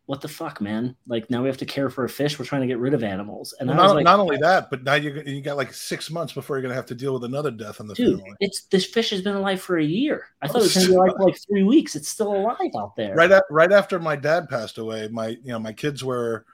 [0.07, 0.95] what the fuck man?
[1.07, 2.39] Like now we have to care for a fish.
[2.39, 3.55] We're trying to get rid of animals.
[3.59, 6.33] And Well, not, like not only that, but now you you got like six months
[6.33, 8.37] before you're gonna have to deal with another death in the dude family.
[8.41, 10.27] it's this fish has been alive for a year.
[10.43, 11.97] I Oh, thought it was gonna be alive for like three weeks.
[11.97, 13.15] It's still alive out there.
[13.15, 16.45] Right at, right after my dad passed away, my you know my kids were.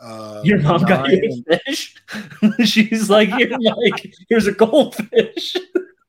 [0.00, 1.94] Uh, your mom got you a fish?
[2.64, 5.56] She's like you're like here's a goldfish.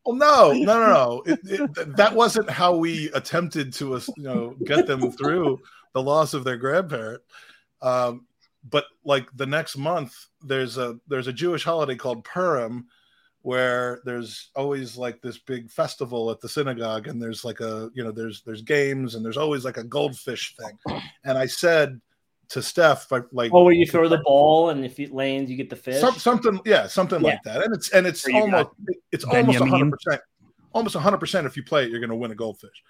[0.06, 1.24] Well, no, no, no, no.
[1.26, 5.60] It, it, that wasn't how we attempted to, us, you know, get them through
[5.96, 7.22] the loss of their grandparent.
[7.82, 8.28] Um,
[8.70, 12.88] but like the next month, there's a there's a Jewish holiday called Purim,
[13.42, 18.04] where there's always like this big festival at the synagogue, and there's like a you
[18.04, 21.02] know there's there's games, and there's always like a goldfish thing.
[21.24, 22.02] And I said
[22.50, 25.58] to Steph, like, like oh where you throw the ball and if it lands you
[25.58, 27.32] get the fish some, something, yeah, something Yeah.
[27.32, 27.64] like that.
[27.64, 28.70] And it's and it's So you almost
[29.12, 30.22] it's almost hundred percent,
[30.76, 31.48] almost hundred percent.
[31.48, 32.84] If you play it, you're going to win a goldfish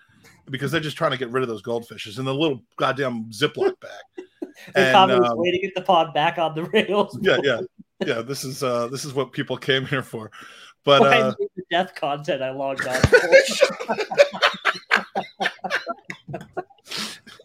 [0.50, 3.80] because they're just trying to get rid of those goldfishes in the little goddamn Ziploc
[3.80, 3.92] bag.
[4.74, 7.62] the and, um, way to get the pod back on the rails yeah, yeah,
[8.06, 8.22] yeah.
[8.22, 10.32] This is uh this is what people came here for.
[10.84, 13.02] But Why uh, the death content I logged on?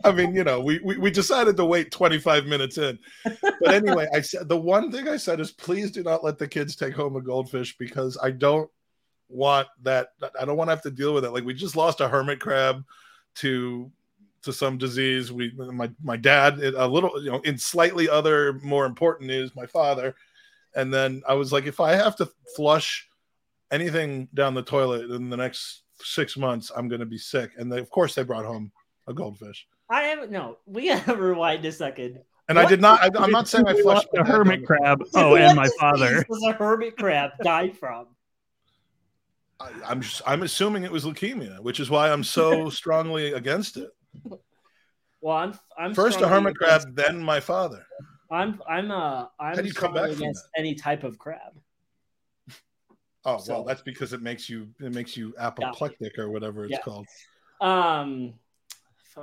[0.03, 2.99] I mean, you know, we, we we decided to wait 25 minutes in.
[3.25, 6.49] But anyway, I said the one thing I said is please do not let the
[6.49, 8.71] kids take home a goldfish because I don't
[9.31, 11.31] want that I don't want to have to deal with it.
[11.31, 12.85] Like we just lost a hermit crab
[13.37, 13.91] to
[14.43, 15.33] to some disease.
[15.33, 19.67] We my my dad a little you know in slightly other more important news, my
[19.67, 20.15] father.
[20.75, 23.09] And then I was like if I have to flush
[23.71, 27.53] anything down the toilet in the next 6 months, I'm going to be sick.
[27.57, 28.73] And they, of course they brought home
[29.07, 29.67] a goldfish.
[29.91, 30.31] I haven't.
[30.31, 32.21] No, we gotta rewind a second.
[32.49, 33.01] And I did not.
[33.01, 35.05] I, I'm not saying I flushed oh, a hermit crab.
[35.15, 36.15] Oh, and my father.
[36.15, 38.07] disease Was a hermit crab died from?
[39.61, 43.33] The- I, I'm just, I'm assuming it was leukemia, which is why I'm so strongly
[43.33, 43.91] against it.
[45.21, 45.59] Well, I'm.
[45.79, 47.85] I'm First a hermit against- crab, then my father.
[48.31, 48.61] I'm.
[48.69, 48.91] I'm.
[48.91, 49.27] Uh.
[49.39, 51.53] I'm How do you come strongly back from against any type of crab.
[53.25, 56.73] Oh So- well, that's because it makes you it makes you apoplectic or whatever it's
[56.73, 56.81] Yeah.
[56.81, 57.07] called.
[57.61, 58.33] Um,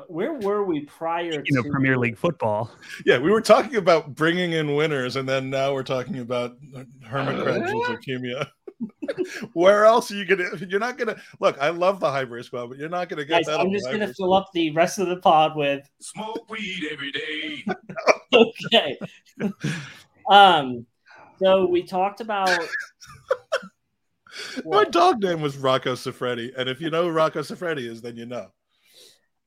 [0.08, 2.70] where were we prior Speaking to Premier League football,
[3.06, 6.58] Yeah, we were talking about bringing in winners, and then now we're talking about
[7.04, 8.48] hermit crabs with leukemia.
[9.54, 10.50] Where else are you gonna?
[10.68, 11.58] You're not gonna look.
[11.60, 13.60] I love the hybrid squad, but you're not gonna get Guys, that.
[13.60, 17.12] I'm just gonna hybrid fill up the rest of the pod with Smoke weed every
[17.12, 17.66] day.
[18.34, 18.98] okay.
[20.30, 20.86] um,
[21.40, 22.50] so we talked about
[24.66, 28.18] My dog name was Rocco Siffredi, and if you know who Rocco Siffredi is, then
[28.18, 28.48] you know.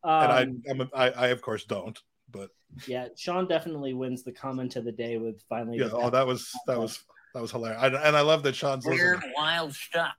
[0.04, 1.98] um, And I, I'm a, I, I of course don't,
[2.30, 2.50] but
[2.86, 5.78] yeah, Sean definitely wins the comment of the day with finally.
[5.78, 5.88] yeah.
[5.92, 7.02] Oh, that was that was
[7.34, 9.32] that was hilarious, I, and I love that Sean's listening.
[9.36, 10.14] wild stuff.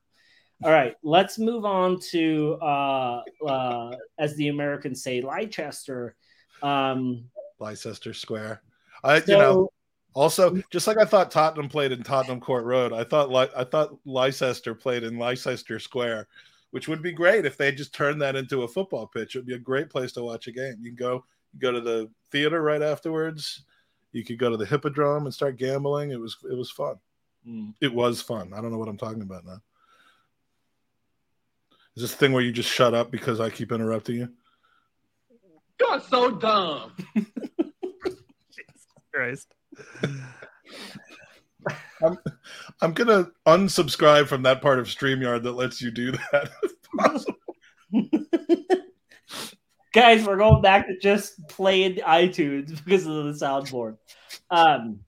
[0.63, 6.15] All right, let's move on to uh, uh, as the Americans say, Leicester.
[6.61, 7.25] Um,
[7.59, 8.61] Leicester Square.
[9.03, 9.69] I, so you know,
[10.13, 13.63] also just like I thought Tottenham played in Tottenham Court Road, I thought like I
[13.63, 16.27] thought Leicester played in Leicester Square,
[16.71, 19.35] which would be great if they just turned that into a football pitch.
[19.35, 20.75] It would be a great place to watch a game.
[20.79, 21.25] You can go
[21.59, 23.63] go to the theater right afterwards.
[24.11, 26.11] You could go to the Hippodrome and start gambling.
[26.11, 26.95] It was it was fun.
[27.45, 28.51] hmm, It was fun.
[28.53, 29.61] I don't know what I'm talking about now.
[31.95, 34.29] Is this thing where you just shut up because I keep interrupting you?
[35.79, 36.93] You're so dumb.
[37.15, 39.47] Jesus Christ.
[42.81, 46.49] I'm gonna unsubscribe from that part of StreamYard that lets you do that.
[46.63, 47.35] if possible.
[49.93, 53.97] guys, we're going back to just playing iTunes because of the soundboard.
[54.49, 55.01] Um,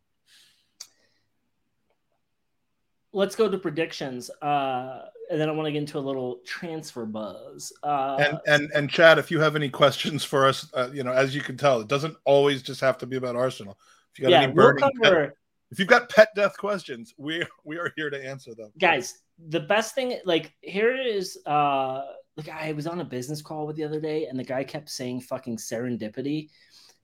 [3.12, 7.06] let's go to predictions, uh, and then I want to get into a little transfer
[7.06, 7.72] buzz.
[7.82, 11.14] Uh, and and and Chad, if you have any questions for us, uh, you know,
[11.14, 13.78] as you can tell, it doesn't always just have to be about Arsenal.
[14.14, 15.32] If you got yeah, any we'll burning pet,
[15.72, 18.72] if you've got pet death questions, we we are here to answer them.
[18.78, 22.04] guys the best thing like here is uh
[22.38, 24.90] like i was on a business call with the other day and the guy kept
[24.90, 26.50] saying fucking serendipity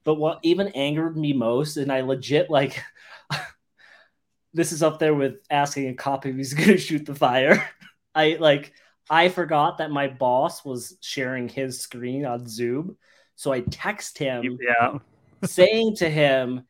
[0.04, 2.82] but what even angered me most and i legit like
[4.54, 7.68] this is up there with asking a cop if he's gonna shoot the fire
[8.14, 8.72] i like
[9.08, 12.96] i forgot that my boss was sharing his screen on zoom
[13.36, 14.98] so i text him Yeah.
[15.42, 16.66] saying to him,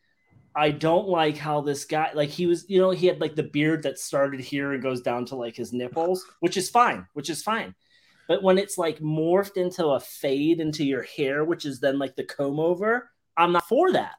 [0.55, 3.43] I don't like how this guy like he was, you know, he had like the
[3.43, 7.31] beard that started here and goes down to like his nipples, which is fine, which
[7.31, 7.75] is fine.
[8.31, 12.15] But when it's like morphed into a fade into your hair, which is then like
[12.15, 14.13] the comb over, I'm not for that.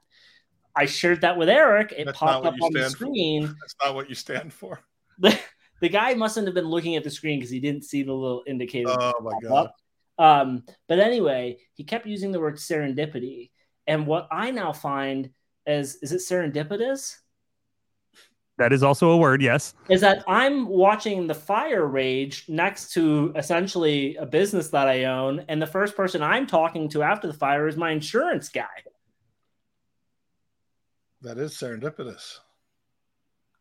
[0.76, 1.94] I shared that with Eric.
[1.98, 3.06] It That's popped up on the stand for.
[3.06, 3.44] screen.
[3.62, 4.82] That's not what you stand for.
[5.20, 5.40] The,
[5.80, 8.44] the guy mustn't have been looking at the screen because he didn't see the little
[8.46, 8.90] indicator.
[8.90, 9.68] Oh my god.
[9.68, 9.76] up.
[10.18, 13.52] Um, but anyway, he kept using the word serendipity.
[13.88, 15.30] And what I now find
[15.66, 17.16] is is it serendipitous?
[18.58, 19.74] That is also a word, yes.
[19.90, 25.46] Is that I'm watching the fire rage next to essentially a business that I own,
[25.48, 28.68] and the first person I'm talking to after the fire is my insurance guy.
[31.22, 32.40] That is serendipitous.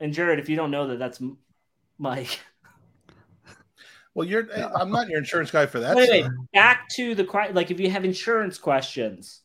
[0.01, 1.39] And Jared, if you don't know that, that's M-
[1.99, 2.41] Mike.
[4.13, 4.51] Well, you're.
[4.53, 5.95] Eh, I'm not your insurance guy for that.
[5.95, 7.23] Wait, wait, back to the
[7.53, 9.43] like if you have insurance questions,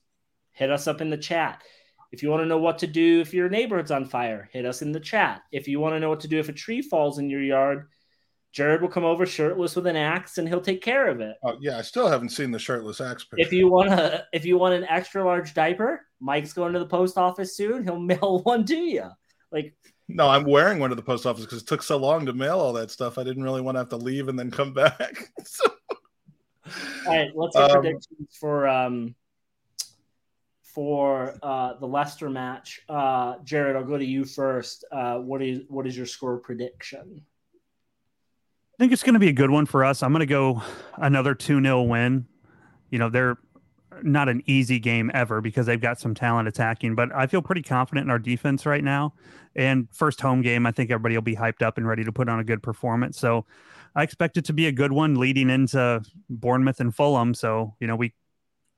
[0.54, 1.62] hit us up in the chat.
[2.16, 4.82] If you want to know what to do if your neighborhood's on fire, hit us
[4.82, 5.42] in the chat.
[5.52, 7.90] If you want to know what to do if a tree falls in your yard,
[8.54, 11.36] Jared will come over shirtless with an axe and he'll take care of it.
[11.44, 13.46] Oh yeah, I still haven't seen the shirtless axe picture.
[13.46, 16.86] If you want to, if you want an extra large diaper, Mike's going to the
[16.86, 17.84] post office soon.
[17.84, 19.10] He'll mail one to you.
[19.52, 19.76] Like
[20.08, 22.62] no, I'm wearing one to the post office because it took so long to mail
[22.62, 23.18] all that stuff.
[23.18, 25.34] I didn't really want to have to leave and then come back.
[25.46, 25.66] so,
[27.08, 29.16] All right, let's get Um, predictions for um
[30.76, 32.82] for uh the Leicester match.
[32.88, 34.86] Uh Jared, I'll go to you first.
[34.92, 37.24] Uh what is what is your score prediction?
[38.78, 40.04] I think it's going to be a good one for us.
[40.04, 40.62] I'm going to go
[40.98, 42.26] another 2 0 win.
[42.90, 43.38] You know, they're
[44.04, 47.62] not an easy game ever because they've got some talent attacking, but I feel pretty
[47.62, 49.14] confident in our defense right now.
[49.56, 52.28] And first home game, I think everybody will be hyped up and ready to put
[52.28, 53.18] on a good performance.
[53.18, 53.46] So
[53.96, 57.34] I expect it to be a good one leading into Bournemouth and Fulham.
[57.34, 58.14] So, you know, we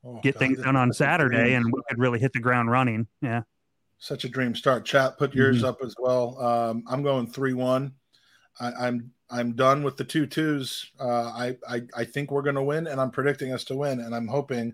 [0.03, 2.33] oh, get God, things done on is such a Saturday and we could really hit
[2.33, 3.07] the ground running.
[3.21, 3.43] Yeah.
[3.99, 4.85] such a dream start.
[4.85, 5.67] Chat, put yours Mhm.
[5.69, 6.39] up as well.
[6.39, 7.93] Um, I'm going three one.
[8.59, 10.91] I'm I'm done with the two twos.
[10.99, 13.99] Uh, I, I I think we're going to win, and I'm predicting us to win,
[13.99, 14.73] and I'm hoping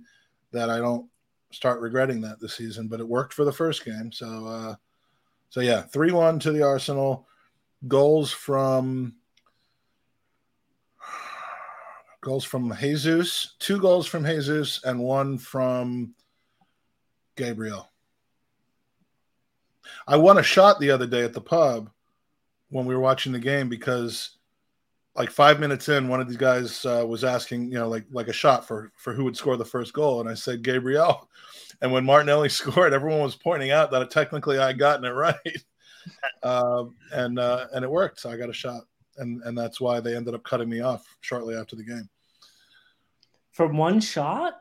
[0.51, 1.09] that I don't
[1.51, 2.87] start regretting that this season.
[2.87, 4.75] But it worked for the first game, so uh,
[5.49, 7.27] so yeah, three one to the Arsenal.
[7.87, 9.15] Goals from
[12.23, 16.15] goals from Jesus, two goals from Jesus, and one from
[17.35, 17.91] Gabriel.
[20.07, 21.91] I won a shot the other day at the pub
[22.69, 24.37] when we were watching the game because
[25.15, 28.29] like five minutes in, one of these guys uh, was asking, you know, like like
[28.29, 31.29] a shot for for who would score the first goal, and I said Gabriel.
[31.81, 35.35] And when Martinelli scored, everyone was pointing out that technically I gotten it right,
[36.43, 38.21] um, and uh, and it worked.
[38.21, 38.83] So I got a shot,
[39.17, 42.07] and and that's why they ended up cutting me off shortly after the game.
[43.53, 44.55] From one shot?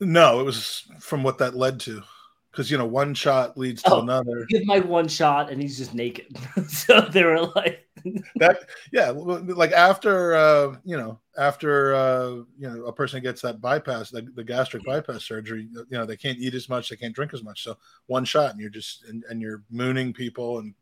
[0.00, 2.02] No, it was from what that led to,
[2.50, 4.00] because you know one shot leads to Oh.
[4.02, 4.46] another.
[4.48, 6.36] Give Mike one shot and he's just naked.
[6.68, 7.88] so they were like
[8.36, 13.60] that yeah like after uh you know after uh you know a person gets that
[13.60, 17.14] bypass the, the gastric bypass surgery you know they can't eat as much they can't
[17.14, 20.74] drink as much so one shot and you're just and, and you're mooning people and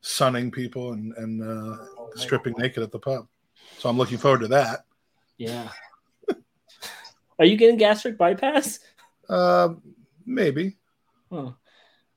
[0.00, 1.76] sunning people and and uh
[2.14, 3.28] stripping naked at the pub
[3.78, 4.86] so i'm looking forward to that
[5.36, 5.68] Yeah.
[7.38, 8.78] Are you getting gastric bypass?
[9.28, 9.70] uh
[10.26, 10.76] maybe
[11.30, 11.54] Oh.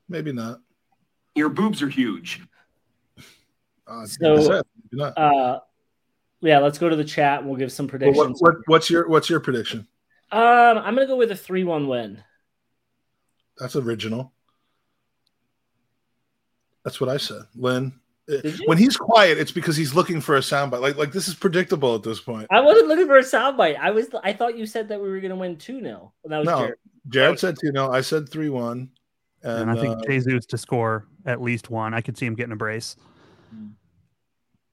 [0.09, 0.59] maybe not
[1.35, 2.41] Your boobs are huge.
[3.87, 5.17] uh, So- like I said, maybe not.
[5.17, 5.59] Uh
[6.41, 8.41] yeah, let's go to the chat and we'll give some Well, predictions.
[8.41, 9.87] what, what, what's your what's your prediction
[10.31, 12.23] Um, I'm gonna go with a three-one win.
[13.57, 14.33] That's original.
[16.83, 17.99] That's what I said, Lynn.
[18.27, 18.65] Did you?
[18.67, 20.81] When he's quiet, it's because he's looking for a soundbite.
[20.81, 22.47] Like, like this is predictable at this point.
[22.49, 23.77] I wasn't looking for a soundbite.
[23.77, 24.07] I was.
[24.23, 26.57] I thought you said that we were going to win two 0 That was No,
[26.57, 26.75] Jared.
[27.09, 27.71] Jared said two.
[27.71, 28.89] No, I said three one.
[29.43, 31.93] And, And, I think uh, Jesus to score at least one.
[31.93, 32.95] I could see him getting a brace,
[33.51, 33.67] Hmm.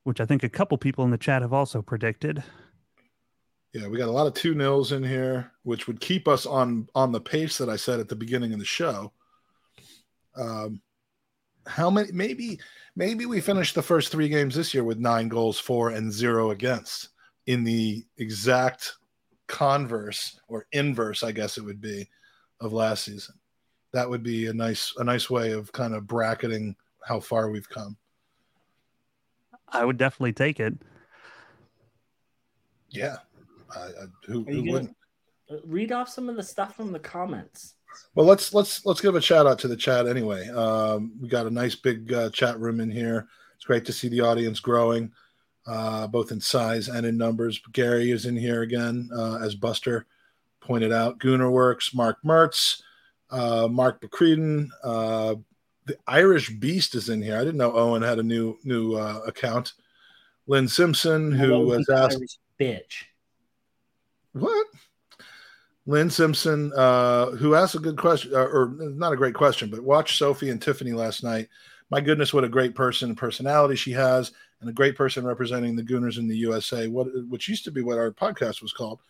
[0.05, 2.43] which I think a couple people in the chat have also predicted.
[3.75, 6.89] yeah, we got a lot of two nils in here, which would keep us on
[6.95, 9.13] on the pace that I said at the beginning of the show.
[10.37, 10.81] Um,
[11.67, 12.13] how many?
[12.13, 12.59] Maybe
[12.97, 16.51] maybe we finished the first three games this year with nine goals for and zero
[16.51, 17.09] against
[17.47, 18.95] in the exact
[19.47, 22.09] converse or inverse, I guess it would be,
[22.61, 23.35] of last season.
[23.93, 27.69] That would be a nice a nice way of kind of bracketing how far we've
[27.69, 27.97] come.
[29.69, 30.75] I would definitely take it.
[32.91, 33.17] Yeah,
[33.75, 33.91] I, I,
[34.27, 34.97] who, who gonna- wouldn't?
[35.65, 37.75] Read off some of the stuff from the comments.
[38.15, 40.49] Well, let's let's let's give a shout out to the chat anyway.
[40.49, 43.27] Um, we got a nice big uh, chat room in here.
[43.57, 45.13] It's great to see the audience growing,
[45.67, 47.61] uh, both in size and in numbers.
[47.73, 50.07] Gary is in here again, uh, as Buster
[50.61, 51.19] pointed out.
[51.19, 52.83] Gooner Works, Mark Mertz,
[53.31, 55.37] uh, Mark BcCreedon, uh,
[55.87, 57.37] the Irish Beast is in here.
[57.37, 59.73] I didn't know Owen had a new new uh, account.
[60.47, 63.05] Lynn Simpson, who was asked bitch.
[64.33, 64.67] What?
[65.87, 69.83] Lynn Simpson, uh, who asked a good question, uh, or not a great question, but
[69.83, 71.49] watched Sophie and Tiffany last night.
[71.91, 75.75] My goodness, what a great person and personality she has, and a great person representing
[75.75, 76.87] the Gooners in the USA.
[76.87, 79.01] What, which used to be what our podcast was called.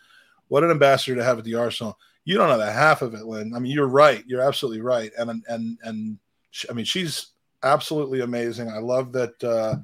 [0.48, 1.98] What an ambassador to have at the Arsenal.
[2.24, 3.54] You don't know the half of it, Lynn.
[3.54, 4.24] I mean, you're right.
[4.26, 5.12] You're absolutely right.
[5.18, 6.18] And and and
[6.50, 7.28] she, I mean, she's
[7.62, 8.70] absolutely amazing.
[8.70, 9.76] I love that uh,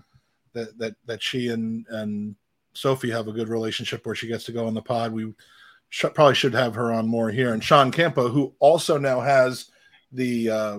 [0.54, 2.34] that that that she and and
[2.72, 5.12] Sophie have a good relationship where she gets to go on the pod.
[5.12, 5.34] We
[5.88, 7.52] sh- probably should have her on more here.
[7.52, 9.66] And Sean Campo, who also now has
[10.12, 10.78] the uh,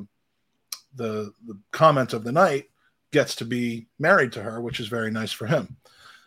[0.95, 2.65] the the comment of the night,
[3.11, 5.77] gets to be married to her, which is very nice for him.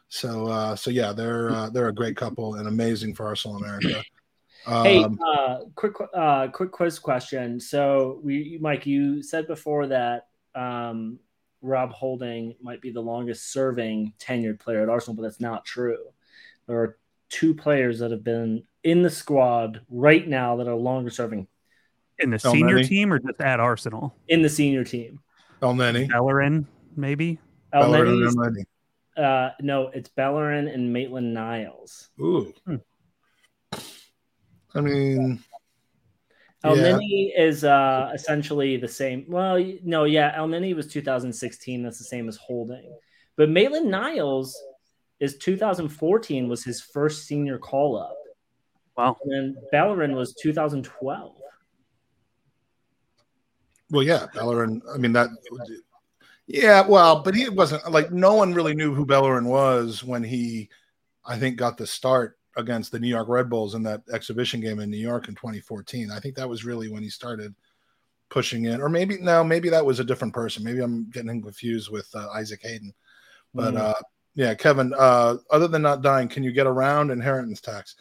[0.08, 4.02] So uh, so yeah, they're uh, they're a great couple and amazing for Arsenal America.
[4.64, 7.58] Hey, Um, uh, quick, uh, quick quiz question.
[7.58, 11.18] So, we, Mike, you said before that um,
[11.62, 15.98] Rob Holding might be the longest serving tenured player at Arsenal, but that's not true.
[16.68, 16.96] There are
[17.32, 21.46] two players that have been in the squad right now that are longer serving
[22.18, 22.86] In the Oh, senior Manny?
[22.88, 24.14] team or just at Arsenal?
[24.28, 25.18] in the senior team.
[25.62, 26.08] Elneny.
[26.08, 26.66] Bellerin,
[26.96, 27.38] maybe.
[27.72, 28.64] El Bellerin and Elneny.
[29.16, 32.10] uh, no, it's Bellerin and Maitland Niles.
[32.20, 32.52] Ooh.
[32.66, 32.76] Hmm.
[34.74, 35.42] I mean,
[36.64, 36.96] El Yeah.
[36.98, 39.24] Nini is uh, essentially the same.
[39.28, 41.82] Well, no, yeah, Elneny was 2016.
[41.82, 42.90] That's the same as Holding.
[43.36, 44.56] But Maitland Niles
[45.22, 48.16] is 2014 was his first senior call up.
[48.96, 49.16] Wow.
[49.22, 51.36] And then Bellerin was 2012.
[53.90, 54.82] well, yeah, Bellerin.
[54.92, 55.28] I mean that.
[56.48, 60.68] Yeah, well, but he wasn't like no one really knew who Bellerin was when he,
[61.24, 64.80] I think, got the start against the New York Red Bulls in that exhibition game
[64.80, 66.10] in New York in 2014.
[66.10, 67.54] I think that was really when he started
[68.28, 70.64] pushing in, or maybe no, maybe that was a different person.
[70.64, 72.92] Maybe I'm getting confused with uh, Isaac Hayden.
[73.54, 73.78] But Mm.
[73.78, 73.94] uh,
[74.34, 74.94] yeah, Kevin.
[74.96, 77.96] Uh, other than not dying, can you get around inheritance tax?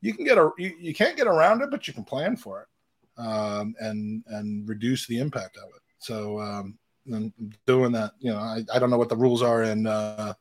[0.00, 2.62] You can get a you, you can't get around it, but you can plan for
[2.62, 5.82] it um, and and reduce the impact of it.
[5.98, 7.32] So um, and
[7.66, 10.34] doing that, you know, I, I don't know what the rules are in uh,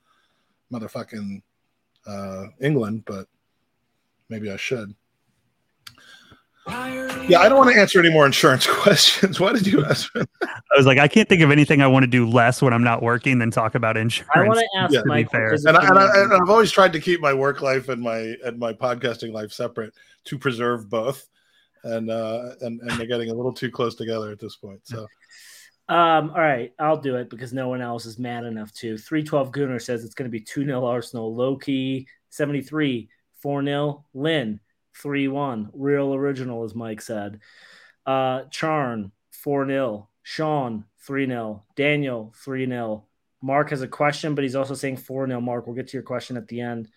[0.71, 1.41] motherfucking
[2.07, 3.27] uh, England, but
[4.29, 4.95] maybe I should.
[6.67, 9.39] Yeah, I don't want to answer any more insurance questions.
[9.39, 10.13] Why did you ask?
[10.15, 10.23] me?
[10.43, 12.83] I was like, I can't think of anything I want to do less when I'm
[12.83, 14.31] not working than talk about insurance.
[14.35, 15.31] I want to ask Yeah, to Mike.
[15.31, 15.53] fair.
[15.53, 18.35] and, I, and, I, and I've always tried to keep my work life and my
[18.43, 19.93] and my podcasting life separate
[20.25, 21.27] to preserve both.
[21.83, 24.81] And uh, and and they're getting a little too close together at this point.
[24.85, 25.07] So
[25.87, 28.97] Um, all right, I'll do it because no one else is mad enough to.
[28.97, 31.35] 312 Gooner says it's going to be 2 0 Arsenal.
[31.35, 33.07] Low key 73,
[33.39, 34.59] 4 0 Lynn,
[35.01, 35.69] 3 1.
[35.73, 37.39] Real original, as Mike said.
[38.05, 40.09] Uh, Charn, 4 0.
[40.23, 41.63] Sean, 3 0.
[41.75, 43.05] Daniel, 3 0.
[43.41, 45.41] Mark has a question, but he's also saying 4 0.
[45.41, 46.89] Mark, we'll get to your question at the end.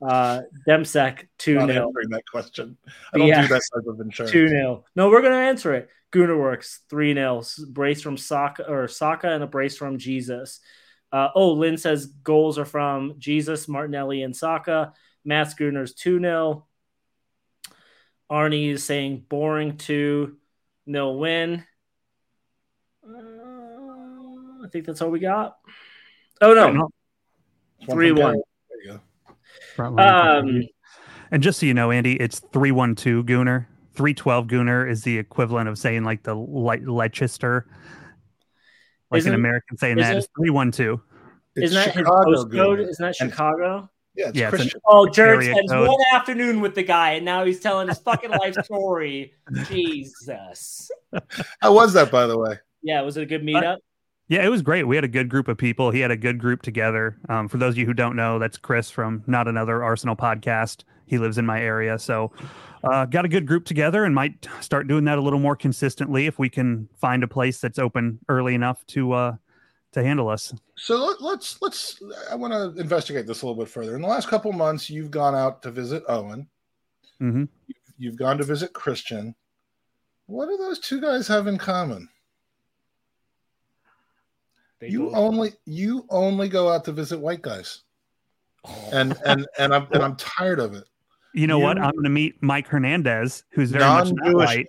[0.00, 1.86] Uh, Demsec, 2 not 0.
[1.88, 2.76] answering that question.
[3.12, 3.42] I don't Yeah.
[3.42, 4.32] do that type of insurance.
[4.32, 4.84] 2 0.
[4.94, 5.88] No, we're going to answer it.
[6.12, 7.42] Goonerworks 3 0.
[7.70, 10.60] Brace from Saka or Saka and a brace from Jesus.
[11.10, 14.92] Uh, oh, Lynn says goals are from Jesus, Martinelli, and Saka.
[15.24, 16.66] Matt Schooner's 2 0.
[18.30, 20.36] Arnie is saying boring 2
[20.90, 21.64] 0 win.
[23.06, 25.56] Uh, I think that's all we got.
[26.40, 26.88] Oh, no.
[27.90, 28.40] three one.
[28.68, 29.00] There you
[29.78, 29.98] go.
[29.98, 30.62] Um,
[31.30, 33.66] and just so you know, Andy, it's 312 Gooner.
[33.94, 37.66] 312 Gooner is the equivalent of saying like the Le- Leicester.
[39.10, 41.00] Like an American saying that isn't- is 312.
[41.56, 42.50] Isn't that his postcode?
[42.52, 42.80] Gooner.
[42.88, 43.90] Isn't that And- Chicago?
[44.18, 44.80] Yeah, it's Yeah, it's Christian.
[44.84, 45.88] Oh, Jared Area spends code.
[45.88, 49.32] one afternoon with the guy, and now he's telling his fucking life story.
[49.66, 50.90] Jesus.
[51.60, 52.58] How was that, by the way?
[52.82, 53.78] Yeah, was it a good meetup?
[54.28, 54.86] Yeah, it was great.
[54.86, 55.90] We had a good group of people.
[55.90, 57.16] He had a good group together.
[57.28, 60.84] Um, for those of you who don't know, that's Chris from Not Another Arsenal podcast.
[61.06, 61.98] He lives in my area.
[61.98, 62.32] So,
[62.84, 66.26] uh, got a good group together and might start doing that a little more consistently
[66.26, 69.36] if we can find a place that's open early enough to uh,
[69.92, 70.52] to handle us.
[70.76, 72.00] So let- let's let's.
[72.30, 73.94] I want to investigate this a little bit further.
[73.96, 76.48] In the last couple months, you've gone out to visit Owen.
[77.18, 77.44] hmm
[78.00, 79.34] You've gone to visit Christian.
[80.26, 82.08] What do those two guys have in common?
[84.78, 87.82] They You both- only you only go out to visit white guys,
[88.64, 88.90] Oh.
[88.92, 90.84] and and and I'm and I'm tired of it.
[91.34, 91.78] You know what?
[91.78, 94.66] I'm going to meet Mike Hernandez, who's very much not Non-Jewish- white,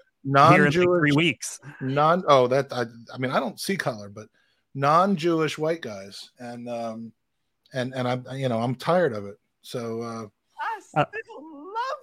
[0.54, 1.60] here in like three weeks.
[1.82, 2.24] non.
[2.28, 2.86] Oh, that I.
[3.14, 4.28] I mean, I don't see color, but
[4.76, 7.12] non-Jewish white guys, and um,
[7.74, 9.36] and and I'm you know I'm tired of it.
[9.62, 10.26] So uh,
[10.96, 11.06] Uh,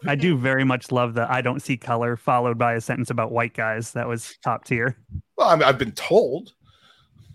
[0.06, 3.32] I do very much love the I don't see color, followed by a sentence about
[3.32, 3.92] white guys.
[3.92, 4.98] That was top tier.
[5.36, 6.52] well, I mean, I've been told,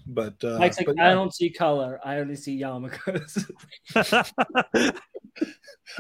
[0.08, 1.14] but uh, Mike's like, but I yeah.
[1.14, 2.00] don't see color.
[2.04, 3.50] I only see yarmulkes.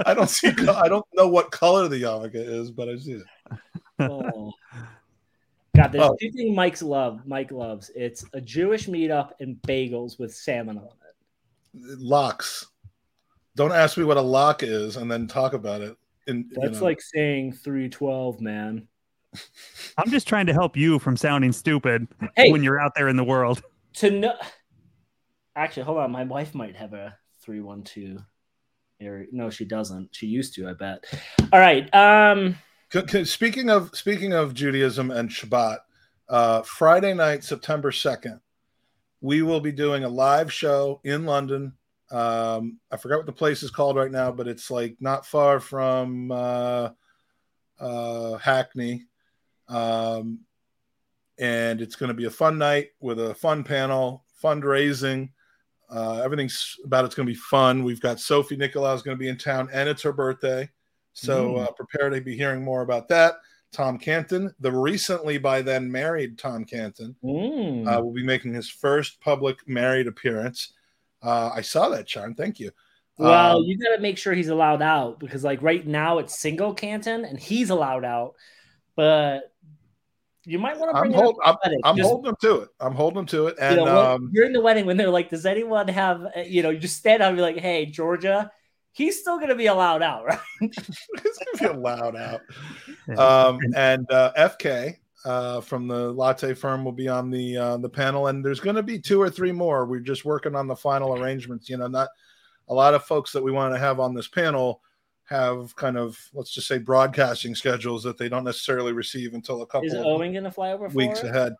[0.05, 0.49] I don't see.
[0.49, 3.23] I don't know what color the yarmulke is, but I see it.
[3.99, 4.51] Oh.
[5.75, 6.15] God, there's Oh.
[6.19, 7.25] two things Mike's love.
[7.25, 7.89] Mike loves.
[7.95, 11.99] It's a Jewish meetup and bagels with salmon on it.
[11.99, 12.67] Locks.
[13.55, 15.95] Don't ask me what a lock is, and then talk about it.
[16.27, 16.85] In, you That's know.
[16.85, 18.87] like saying 312, man.
[19.97, 23.15] I'm just trying to help you from sounding stupid Hey, when you're out there in
[23.15, 23.61] the world.
[23.95, 24.35] to know.
[25.55, 26.11] Actually, hold on.
[26.11, 28.21] My wife might have a 312
[28.99, 29.27] area.
[29.31, 30.13] No, she doesn't.
[30.13, 31.05] She used to, I bet.
[31.53, 31.93] All right.
[31.95, 32.57] Um, C- c-
[32.91, 35.77] Speaking of speaking of Judaism and Shabbat,
[36.27, 38.41] uh, Friday night, September second,
[39.21, 41.71] we will be doing a live show in London.
[42.11, 45.61] Um, I forgot what the place is called right now, but it's like not far
[45.61, 46.89] from uh,
[47.79, 49.05] uh, Hackney,
[49.69, 50.41] um,
[51.39, 55.29] and it's going to be a fun night with a fun panel, fundraising.
[55.89, 57.85] Uh, everything's about it's going to be fun.
[57.85, 60.69] We've got Sophie Nicolau is going to be in town, and it's her birthday.
[61.13, 61.63] So Mm.
[61.67, 63.35] uh, prepare to be hearing more about that.
[63.71, 68.69] Tom Canton, the recently by then married Tom Canton, mm, uh, will be making his
[68.69, 70.73] first public married appearance.
[71.23, 72.33] Uh, I saw that, Sean.
[72.35, 72.71] Thank you.
[73.17, 76.39] well, um, you got to make sure he's allowed out because, like, right now it's
[76.39, 78.33] single Canton and he's allowed out.
[78.95, 79.51] But
[80.43, 81.55] you might want to I'm, bring it up hold, I'm.
[81.83, 82.69] I'm Just- holding him to it.
[82.79, 83.55] I'm holding him to it.
[83.59, 86.39] you And know, when- um, during the wedding when they're like, "Does anyone have?" uh,
[86.45, 88.51] You know, you just stand up and be like, "Hey, Georgia,
[88.91, 92.41] he's still gonna be allowed out, right?" he's gonna be allowed out.
[93.17, 97.89] Um, and uh, FK uh, from the latte firm will be on the uh, the
[97.89, 99.85] panel, and there's going to be two or three more.
[99.85, 101.69] We're just working on the final arrangements.
[101.69, 102.09] You know, not
[102.69, 104.81] a lot of folks that we want to have on this panel
[105.25, 109.65] have kind of let's just say broadcasting schedules that they don't necessarily receive until a
[109.65, 111.27] couple Is of Owen gonna fly over for weeks it?
[111.27, 111.53] ahead.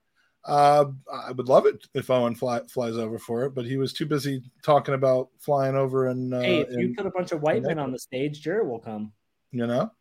[0.45, 3.93] Uh, I would love it if Owen fly, flies over for it, but he was
[3.93, 7.31] too busy talking about flying over and uh, Hey, if you in- put a bunch
[7.31, 9.11] of white men on the stage, Jared will come.
[9.51, 9.91] you know.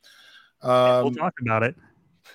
[0.62, 1.74] we'll Um, talk about it.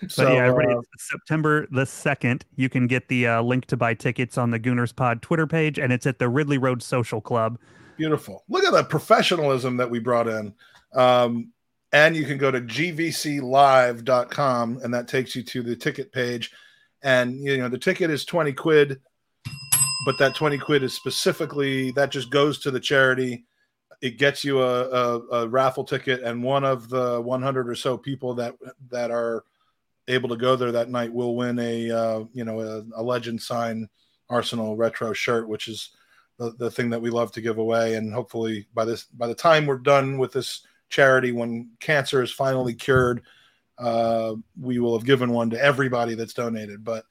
[0.01, 2.41] But so, yeah, everybody, uh, September the 2nd.
[2.57, 5.79] You can get the uh, link to buy tickets on the Gooners Pod Twitter page,
[5.79, 7.57] and it's at the Ridley Road Social Club.
[7.97, 8.43] Beautiful.
[8.49, 10.53] Look at that professionalism that we brought in.
[10.93, 11.51] Um,
[11.93, 13.99] and you can go to gvclive.com
[14.83, 16.51] and that takes you to the ticket page.
[17.05, 18.99] And you know, the ticket is 20 quid,
[20.05, 23.45] but that 20 quid is specifically that just goes to the charity.
[24.01, 27.95] It gets you a, a, a raffle ticket, and one of the 100 or so
[27.95, 28.55] people that
[28.89, 29.45] that are
[30.07, 33.39] able to go there that night will win a uh, you know a, a legend
[33.39, 33.87] sign
[34.27, 35.91] Arsenal retro shirt, which is
[36.37, 39.35] the, the thing that we love to give away and hopefully by this by the
[39.35, 43.21] time we're done with this charity when cancer is finally cured
[43.77, 46.83] uh, we will have given one to everybody that's donated.
[46.83, 47.05] But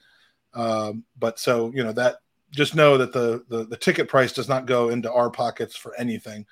[0.55, 2.17] um, but so you know that
[2.51, 5.95] just know that the, the the ticket price does not go into our pockets for
[5.97, 6.47] anything.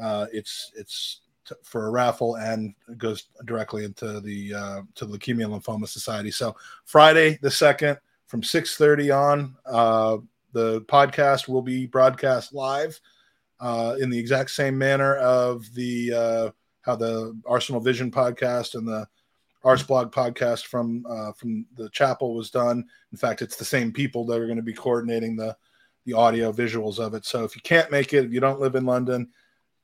[0.00, 5.18] Uh, it's it's t- for a raffle and goes directly into the uh, to the
[5.18, 6.30] leukemia and lymphoma society.
[6.30, 10.18] So friday the second from 6.30 on uh,
[10.52, 13.00] the podcast will be broadcast live
[13.58, 16.50] uh, in the exact same manner of the uh,
[16.82, 19.06] how the Arsenal Vision podcast and the
[19.64, 22.84] Arseblog podcast from uh, from the chapel was done.
[23.12, 25.56] In fact, it's the same people that are going to be coordinating the
[26.06, 27.26] the audio visuals of it.
[27.26, 29.28] So if you can't make it, if you don't live in London,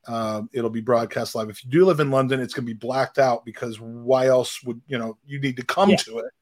[0.07, 1.49] um, it'll be broadcast live.
[1.49, 4.63] If you do live in London, it's going to be blacked out because why else
[4.63, 5.97] would you know you need to come Yeah.
[5.97, 6.33] to it?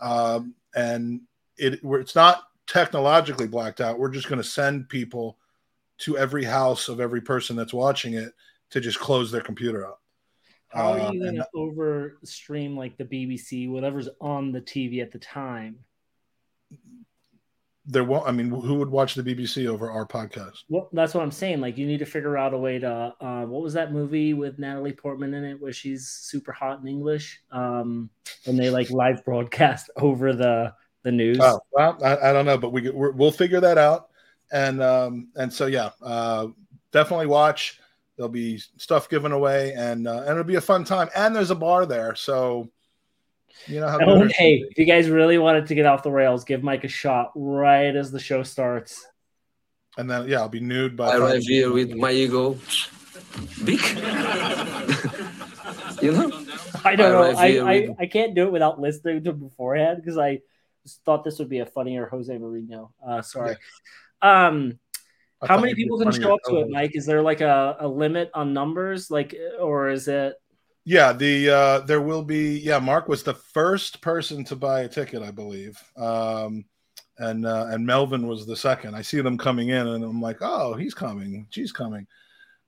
[0.00, 1.20] Um, and
[1.56, 3.98] it it's not technologically blacked out.
[3.98, 5.38] We're just going to send people
[5.98, 8.32] to every house of every person that's watching it
[8.70, 10.01] to just close their computer up.
[10.72, 15.00] How Uh, are you and- gonna over stream like the BBC, whatever's on the TV
[15.02, 15.78] at the time?
[17.84, 18.28] There won't.
[18.28, 20.58] I mean, who would watch the BBC over our podcast?
[20.68, 21.60] Well, that's what I'm saying.
[21.60, 23.12] Like, you need to figure out a way to.
[23.20, 26.86] Uh, what was that movie with Natalie Portman in it, where she's super hot in
[26.86, 27.42] English?
[27.50, 28.08] Um,
[28.46, 31.38] and they like live broadcast over the the news.
[31.40, 34.10] Oh, well, I, I don't know, but we we're, we'll figure that out.
[34.52, 36.48] And um, and so yeah, uh,
[36.92, 37.80] definitely watch.
[38.16, 41.08] There'll be stuff given away, and uh, and it'll be a fun time.
[41.14, 42.70] And there's a bar there, so
[43.66, 43.98] you know how.
[44.00, 46.88] Oh, hey, if you guys really wanted to get off the rails, give Mike a
[46.88, 49.06] shot right as the show starts.
[49.96, 51.08] And then yeah, I'll be nude by.
[51.08, 52.58] I the time- arrive here with my ego
[53.64, 53.80] big.
[56.02, 56.44] you know?
[56.84, 57.34] I don't know.
[57.36, 60.40] I, I, I can't do it without listening to beforehand because I
[60.84, 62.90] just thought this would be a funnier Jose Mourinho.
[63.06, 63.56] Uh, sorry.
[64.20, 64.78] Um,
[65.42, 66.70] I how many people can show up to it.
[66.70, 66.94] Mike?
[66.94, 70.36] Is there like a, a limit on numbers, like, or is it?
[70.84, 74.88] Yeah, the uh there will be yeah, Mark was the first person to buy a
[74.88, 75.80] ticket, I believe.
[75.96, 76.64] Um
[77.18, 78.96] and uh and Melvin was the second.
[78.96, 81.46] I see them coming in and I'm like, "Oh, he's coming.
[81.50, 82.06] She's coming."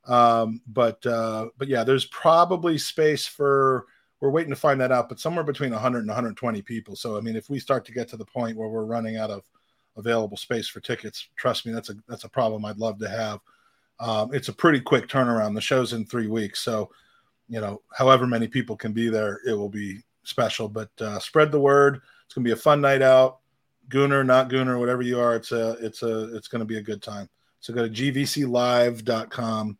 [0.07, 3.87] Um, but uh, but yeah, there's probably space for.
[4.21, 6.97] We're waiting to find that out, but somewhere between 100 and 120 people.
[6.97, 9.31] So I mean, if we start to get to the point where we're running out
[9.31, 9.43] of
[9.97, 13.41] available space for tickets, trust me, that's a that's a problem I'd love to have.
[14.01, 15.55] Um, it's a pretty quick turnaround.
[15.55, 16.91] The show's in three weeks, so
[17.49, 20.69] you know, however many people can be there, it will be special.
[20.69, 22.01] But uh, spread the word.
[22.25, 23.39] It's gonna be a fun night out.
[23.89, 27.03] Gooner, not Gooner, whatever you are, it's a it's a it's gonna be a good
[27.03, 27.29] time.
[27.61, 29.79] So go to gvclive.com,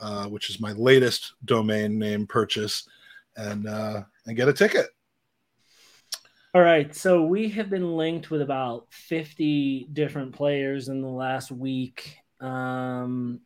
[0.00, 2.88] uh, which is my latest domain name purchase,
[3.36, 4.88] and uh, and get a ticket.
[6.58, 11.52] All right, so we have been linked with about 50 different players in the last
[11.52, 12.16] week.
[12.40, 13.42] Um,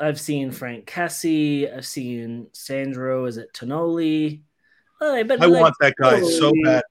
[0.00, 1.70] I've seen Frank Kessie.
[1.70, 4.40] I've seen Sandro, is it Tonali?
[4.98, 6.84] Uh, but I like, want that guy so bad.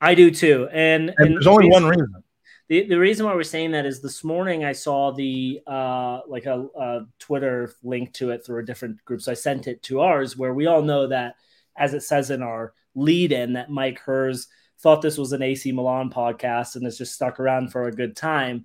[0.00, 0.68] I do too.
[0.70, 2.24] And, And there's only one reason- reason.
[2.68, 6.46] The, the reason why we're saying that is this morning I saw the uh, like
[6.46, 9.22] a, a Twitter link to it through a different group.
[9.22, 11.34] So I sent it to ours where we all know that,
[11.76, 14.48] as it says in our lead in, that Mike Hers
[14.80, 18.16] thought this was an AC Milan podcast and has just stuck around for a good
[18.16, 18.64] time.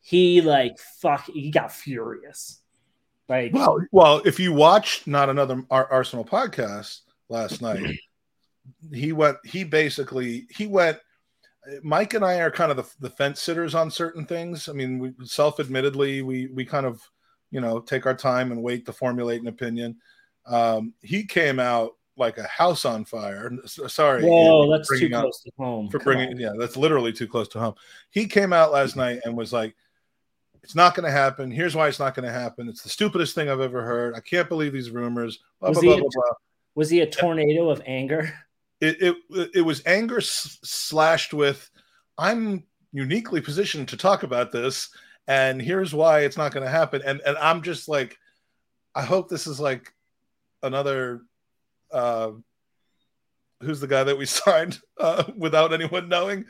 [0.00, 2.60] He like fuck, he got furious.
[3.28, 7.98] Like, Well, well, if you watched not another Ar- Arsenal podcast last night,
[8.92, 9.38] he went.
[9.44, 10.98] He basically he went.
[11.82, 14.68] Mike and I are kind of the, the fence sitters on certain things.
[14.68, 17.00] I mean, we self-admittedly we we kind of
[17.50, 19.96] you know take our time and wait to formulate an opinion.
[20.44, 23.50] Um, he came out like a house on fire.
[23.66, 25.88] Sorry, whoa, that's too close to home.
[25.88, 26.38] for Come bringing on.
[26.40, 27.74] yeah that's literally too close to home
[28.10, 29.74] he came out last night and was like
[30.62, 33.34] it's not going to happen here's why it's not going to happen it's the stupidest
[33.34, 36.08] thing i've ever heard i can't believe these rumors blah Was blah he- blah blah,
[36.12, 36.36] blah.
[36.74, 38.32] Was he a tornado of anger?
[38.80, 38.96] It,
[39.30, 41.70] it it was anger s- slashed with
[42.18, 44.90] i'm uniquely positioned to talk about this
[45.28, 48.18] and here's why it's not going to happen and and i'm just like
[48.96, 49.94] i hope this is like
[50.64, 51.22] another
[51.92, 52.32] uh
[53.62, 56.44] who's the guy that we signed uh, without anyone knowing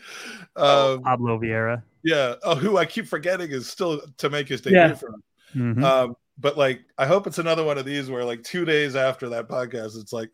[0.56, 1.82] um, Pablo Vieira.
[2.02, 2.34] Yeah.
[2.42, 4.94] Oh, who I keep forgetting is still to make his debut Yeah.
[4.94, 5.22] for him.
[5.54, 5.84] Mhm.
[5.84, 9.28] Um, but like, I hope it's another one of these where like two days after
[9.28, 10.30] that podcast, it's like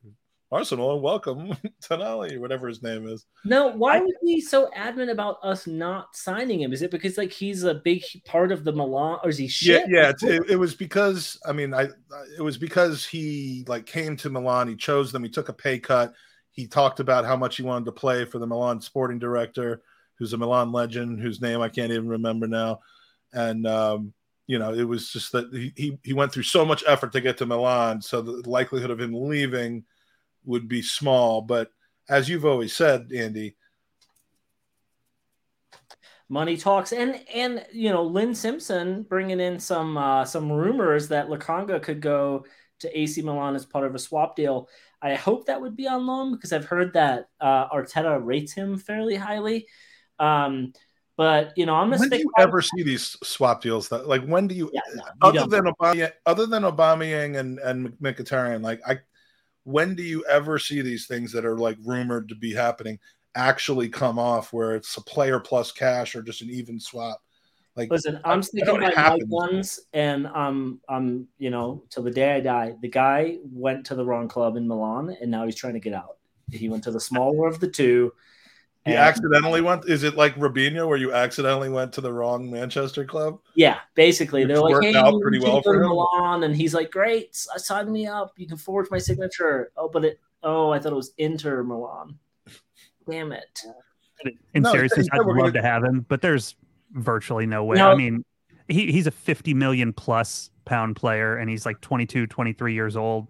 [0.51, 3.27] Arsenal, and welcome Tonali or whatever his name is.
[3.45, 6.73] No, why was he so adamant about us not signing him?
[6.73, 9.85] Is it because like he's a big part of the Milan, or is he shit?
[9.89, 10.31] Yeah, yeah.
[10.31, 11.89] It, it was because I mean, I
[12.39, 14.69] it was because he like came to Milan.
[14.69, 15.23] He chose them.
[15.23, 16.15] He took a pay cut.
[16.51, 19.83] He talked about how much he wanted to play for the Milan sporting director,
[20.15, 22.81] who's a Milan legend, whose name I can't even remember now.
[23.35, 24.15] And um,
[24.47, 27.37] you know, it was just that he he went through so much effort to get
[27.37, 29.85] to Milan, so the likelihood of him leaving
[30.49, 31.43] would be small.
[31.43, 31.71] But
[32.09, 33.57] as you've always said, Andy,
[36.29, 41.29] money talks, and and you know Lynn Simpson bringing in some uh, some rumors that
[41.29, 42.45] Lokonga could go
[42.81, 44.69] to AC Milan as part of a swap deal.
[45.01, 48.79] I hope that would be on loan because I've heard that uh, Arteta rates him
[48.79, 49.69] fairly highly.
[50.19, 50.73] Um,
[51.17, 53.89] but you know, I'm gonna when do you ever see these swap deals?
[53.89, 55.51] That like when do you Yeah, no, you other don't.
[55.51, 58.99] than Obama, other than Aubameyang and and Mkhitaryan, like I,
[59.69, 62.99] when do you ever see these things that are like rumored to be happening
[63.35, 67.21] actually come off where it's a player plus cash or just an even swap?
[67.77, 72.37] Like, Listen, I'm sticking by my ones, and I'm, I'm, you know, till the day
[72.37, 72.77] I die.
[72.81, 75.93] The guy went to the wrong club in Milan, and now he's trying to get
[75.93, 76.17] out.
[76.51, 78.15] He went to the smaller of the two.
[78.89, 79.89] He and- accidentally went.
[79.89, 83.39] Is it like Robinho, where you accidentally went to the wrong Manchester club?
[83.55, 85.81] Yeah, basically, Which they're like, worked "Hey, out you pretty should well go for to
[85.83, 85.89] him.
[85.89, 88.33] Milan," and he's like, "Great, s- uh, sign me up.
[88.37, 90.21] You can forge my signature." Oh, but it.
[90.43, 92.19] Oh, I thought it was Inter Milan.
[93.09, 93.61] Damn it.
[94.55, 96.57] In No, he seriousness, I'd love gonna- to have him, but there's
[96.93, 97.77] virtually no way.
[97.77, 97.91] No.
[97.91, 98.25] I mean,
[98.69, 103.29] he, he's a 50 million plus pound player and he's like 22, 23 years old.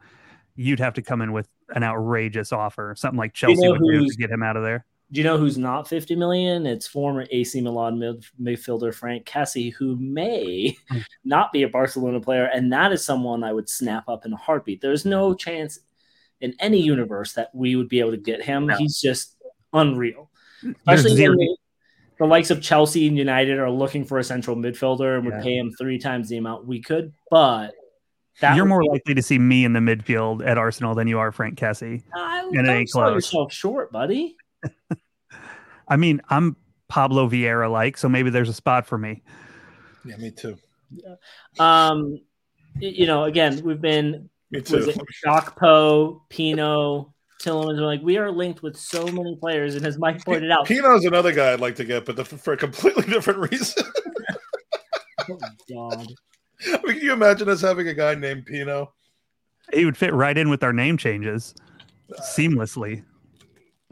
[0.57, 3.99] You'd have to come in with an outrageous offer, something like Chelsea know would do
[3.99, 4.85] who's- to get him out of there.
[5.11, 6.67] Do you know who's not 50 million?
[6.67, 10.77] It's former AC Milan mid- midfielder Frank Kessie, who may
[11.25, 14.37] not be a Barcelona player, and that is someone I would snap up in a
[14.37, 14.83] heartbeat.
[14.83, 15.79] There's no chance
[16.43, 18.67] in any universe that we would be able to get him.
[18.67, 18.77] No.
[18.77, 19.37] He's just
[19.73, 20.31] unreal.
[20.87, 21.57] Especially when the,
[22.19, 25.43] the likes of Chelsea and United are looking for a central midfielder and would Yeah.
[25.43, 27.13] pay him three times the amount we could.
[27.31, 27.73] But
[28.41, 31.19] that You're more be- likely to see me in the midfield at Arsenal than you
[31.19, 32.03] are Frank Kessie.
[32.15, 33.15] I, and it don't ain't close.
[33.15, 34.37] yourself short, buddy.
[35.89, 36.57] I mean, I'm
[36.89, 39.23] Pablo Vieira like, so maybe there's a spot for me.
[40.05, 40.57] Yeah, me too.
[41.59, 42.21] Um,
[42.79, 44.91] you know, again, we've been Me was too.
[44.91, 47.79] it Shockpo, Pino, Tielemans.
[47.79, 51.05] We're like, we are linked with so many players, and as Mike pointed out, Pino's
[51.05, 53.85] another guy I'd like to get, but the, for a completely different reason.
[55.31, 55.39] oh,
[55.71, 56.07] God.
[56.67, 58.93] I mean, can you imagine us having a guy named Pino?
[59.73, 61.55] He would fit right in with our name changes
[62.35, 63.05] seamlessly.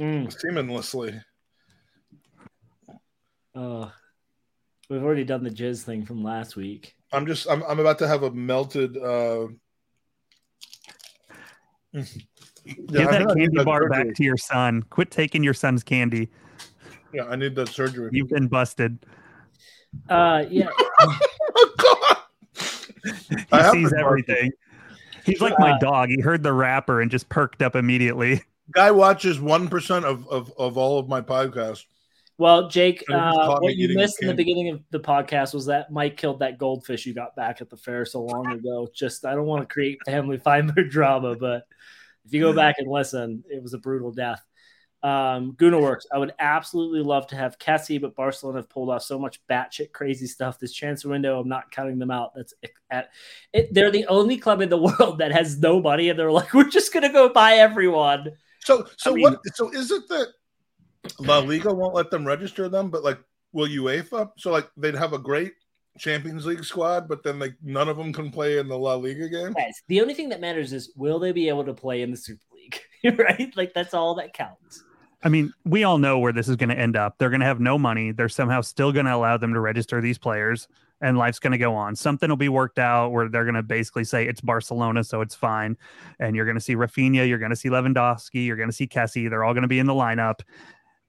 [0.00, 0.34] Mm.
[0.44, 1.22] Seamlessly.
[3.54, 3.88] Uh,
[4.90, 6.94] we've already done the jizz thing from last week.
[7.12, 9.46] I'm just I'm I'm about to have a melted uh
[11.92, 12.02] Yeah,
[12.64, 14.04] Give that think I need candy that bar surgery.
[14.04, 14.82] back to your son.
[14.90, 16.28] Quit taking your son's candy.
[17.14, 18.10] Yeah, I need that surgery.
[18.12, 18.98] You've been busted.
[20.10, 20.68] Uh, yeah.
[21.00, 22.16] oh God.
[23.28, 24.50] He I sees been everything.
[25.24, 26.08] He's like my Uh, dog.
[26.10, 28.42] He heard the rapper and just perked up immediately.
[28.72, 31.84] Guy watches one percent of, of of all of my podcasts.
[32.38, 35.54] Well, Jake, And it just uh, what you missed in the beginning of the podcast
[35.54, 38.86] was that Mike killed that goldfish you got back at the fair so long ago.
[38.94, 41.62] Just, I don't want to create family fiber drama, but
[42.26, 44.44] if you go back and listen, it was a brutal death.
[45.02, 49.18] Um, Goonerworks, I would absolutely love to have Kessie, but Barcelona have pulled off so
[49.18, 51.40] much batshit crazy stuff this transfer window.
[51.40, 52.32] I'm not counting them out.
[52.34, 52.52] That's
[52.90, 53.10] at
[53.52, 53.72] it.
[53.72, 56.68] They're the only club in the world that has no money, and they're like, we're
[56.68, 58.32] just gonna go buy everyone.
[58.66, 60.26] So so I mean- what so is it that
[61.20, 63.18] La Liga won't let them register them, but like
[63.52, 64.30] will UEFA?
[64.38, 65.52] So like they'd have a great
[65.98, 69.28] Champions League squad, but then like none of them can play in the La Liga
[69.28, 69.52] game.
[69.52, 72.16] Guys, the only thing that matters is will they be able to play in the
[72.16, 72.80] Super League,
[73.18, 73.56] right?
[73.56, 74.82] Like that's all that counts.
[75.22, 77.18] I mean, we all know where this is going to end up.
[77.18, 78.10] They're going to have no money.
[78.10, 80.66] They're somehow still going to allow them to register these players,
[81.00, 81.94] and life's going to go on.
[81.94, 85.34] Something will be worked out where they're going to basically say it's Barcelona, so it's
[85.34, 85.76] fine.
[86.18, 88.86] And you're going to see Rafinha, you're going to see Lewandowski, you're going to see
[88.86, 89.28] Kessie.
[89.28, 90.40] They're all going to be in the lineup,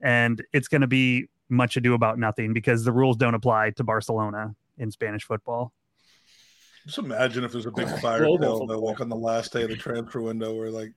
[0.02, 3.84] and it's going to be much ado about nothing because the rules don't apply to
[3.84, 5.72] Barcelona in Spanish football.
[6.86, 8.86] Just imagine if there's a big fire Global sale though, football.
[8.88, 10.94] like on the last day of the transfer window where like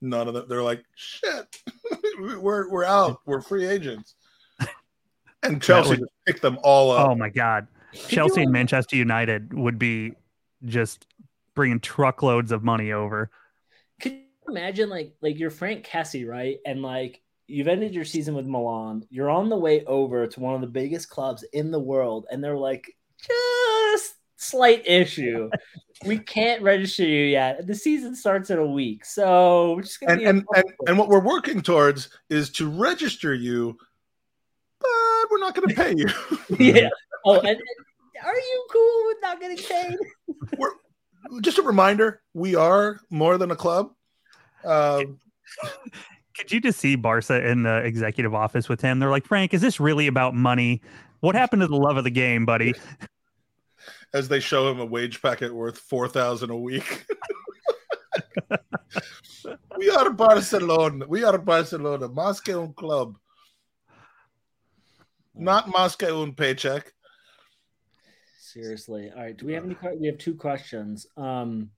[0.00, 1.56] none of them they're like, shit,
[2.18, 4.14] we're we're out, we're free agents.
[5.44, 7.08] And Chelsea would- just picked them all up.
[7.08, 7.68] Oh my God.
[7.92, 10.12] Chelsea and Manchester United would be
[10.64, 11.06] just
[11.54, 13.30] bringing truckloads of money over.
[14.00, 16.58] Could you imagine like like you're Frank Kessie, right?
[16.66, 19.04] And like you've ended your season with Milan.
[19.10, 22.44] You're on the way over to one of the biggest clubs in the world, and
[22.44, 25.50] they're like, just slight issue.
[26.04, 27.66] we can't register you yet.
[27.66, 30.98] The season starts in a week, so we're just gonna and be and, and and
[30.98, 33.76] what we're working towards is to register you,
[34.78, 34.88] but
[35.30, 36.06] we're not going to pay you.
[36.58, 36.88] yeah.
[37.24, 37.58] Oh, and, and
[38.24, 39.96] are you cool with not getting paid?
[40.58, 43.92] we're just a reminder: we are more than a club.
[44.64, 45.18] Um,
[46.36, 48.98] Could you just see Barca in the executive office with him?
[49.00, 50.80] They're like, Frank, is this really about money?
[51.20, 52.74] What happened to the love of the game, buddy?
[54.14, 57.06] as they show him a wage packet worth four thousand a week.
[59.76, 61.06] we are Barcelona.
[61.06, 62.08] We are Barcelona.
[62.08, 63.16] Moscow club.
[65.34, 66.92] Not Moscow and paycheck.
[68.52, 69.10] Seriously.
[69.14, 69.36] All right.
[69.36, 69.76] Do we have any?
[69.98, 71.06] We have two questions.
[71.16, 71.70] Um,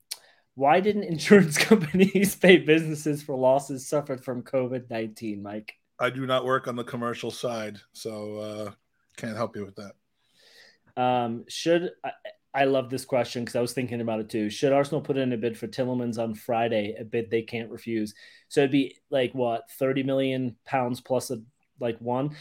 [0.54, 5.72] why didn't insurance companies pay businesses for losses suffered from COVID nineteen, Mike?
[5.98, 8.70] I do not work on the commercial side, so uh,
[9.16, 11.02] can't help you with that.
[11.02, 12.12] Um, should I,
[12.54, 14.48] I love this question because I was thinking about it too.
[14.48, 16.94] Should Arsenal put in a bid for Tielemans on Friday?
[16.98, 18.14] A bid they can't refuse.
[18.48, 21.42] So it'd be like what thirty million pounds plus a
[21.80, 22.36] like one.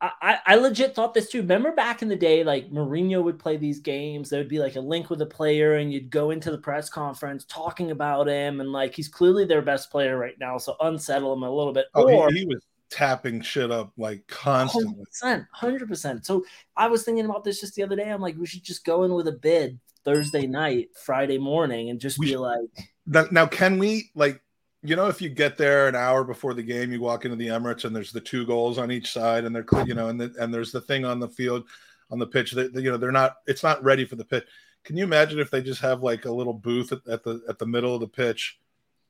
[0.00, 1.40] I, I- legit thought this too.
[1.42, 4.30] Remember back in the day, like Mourinho would play these games.
[4.30, 6.88] There would be like a link with a player, and you'd go into the press
[6.88, 10.56] conference talking about him, and like he's clearly their best player right now.
[10.58, 11.86] So unsettle him a little bit.
[11.94, 15.04] Oh, or he, he was tapping shit up like constantly.
[15.22, 16.44] 100%, So
[16.76, 18.10] I was thinking about this just the other day.
[18.10, 22.00] I'm like, we should just go in with a bid Thursday night, Friday morning, and
[22.00, 24.40] just We be should- like, now, can we like,
[24.82, 27.48] you know, if you get there an hour before the game, you walk into the
[27.48, 30.34] Emirates and there's the two goals on each side, and they're you know, and the,
[30.38, 31.66] and there's the thing on the field,
[32.10, 34.44] on the pitch that you know they're not, it's not ready for the pitch.
[34.84, 37.58] Can you imagine if they just have like a little booth at, at the at
[37.58, 38.58] the middle of the pitch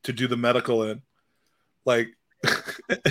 [0.04, 1.02] to do the medical in,
[1.84, 2.08] like.
[2.88, 3.02] and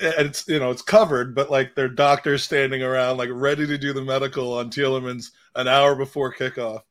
[0.00, 3.92] it's you know it's covered, but like their doctors standing around like ready to do
[3.92, 6.82] the medical on Tielemans an hour before kickoff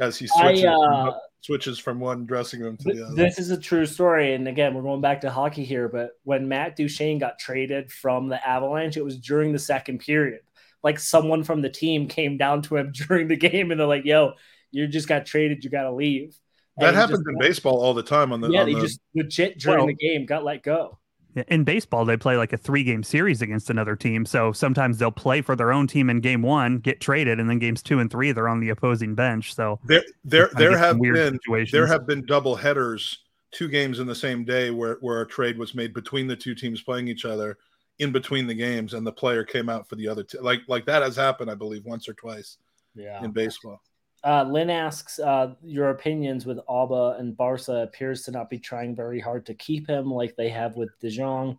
[0.00, 1.12] as he I, switches uh,
[1.42, 3.14] switches from one dressing room to the other.
[3.14, 4.34] This is a true story.
[4.34, 5.88] And again, we're going back to hockey here.
[5.88, 10.40] But when Matt Duchene got traded from the Avalanche, it was during the second period.
[10.82, 14.04] Like someone from the team came down to him during the game and they're like,
[14.04, 14.32] yo,
[14.70, 15.62] you just got traded.
[15.64, 16.36] You got to leave.
[16.78, 18.32] That And he happens just- in baseball all the time.
[18.32, 20.98] On the Yeah, on they the, just legit during Well- the game got let go.
[21.48, 24.26] In baseball, they play like a three game series against another team.
[24.26, 27.58] So sometimes they'll play for their own team in game one, get traded, and then
[27.58, 29.54] games two and three, they're on the opposing bench.
[29.54, 31.72] So there there there have weird been situations.
[31.72, 33.20] there have been double headers,
[33.50, 36.54] two games in the same day where where a trade was made between the two
[36.54, 37.56] teams playing each other
[37.98, 40.22] in between the games, and the player came out for the other.
[40.24, 42.58] T- like like that has happened, I believe, once or twice
[42.94, 43.24] Yeah.
[43.24, 43.80] in baseball.
[44.24, 48.94] Uh, Lynn asks uh, your opinions with Alba and Barca appears to not be trying
[48.94, 51.58] very hard to keep him like they have with De Jong.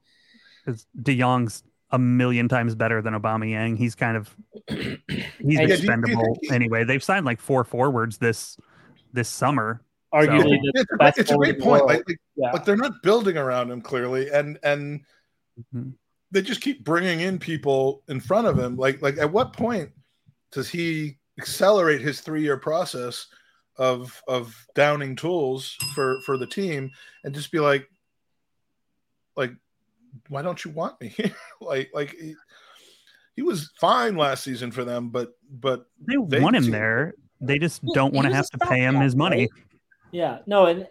[0.65, 3.77] Because De Jong's a million times better than Aubameyang.
[3.77, 4.33] He's kind of
[4.67, 6.83] he's Yeah, you- you expendable anyway.
[6.85, 8.57] They've signed like four forwards this
[9.11, 9.81] this summer.
[10.13, 11.85] Arguably, Yeah, the it's, a, it's a great point.
[11.85, 11.87] world.
[11.87, 12.51] Like, like, Yeah.
[12.51, 15.01] like they're not building around him clearly, and and
[15.75, 15.93] Mhm.
[16.31, 18.75] they just keep bringing in people in front of him.
[18.77, 19.89] Like like at what point
[20.51, 23.27] does he accelerate his three year process
[23.77, 26.91] of of downing tools for for the team
[27.23, 27.89] and just be like
[29.35, 29.51] like
[30.29, 31.13] why don't you want me
[31.61, 32.35] like like he,
[33.35, 37.13] he was fine last season for them but but They, They want him seem- there.
[37.41, 39.39] They just He- don't want to have to pay him stopgap, his money.
[39.41, 39.49] right?
[40.11, 40.87] Yeah, no, and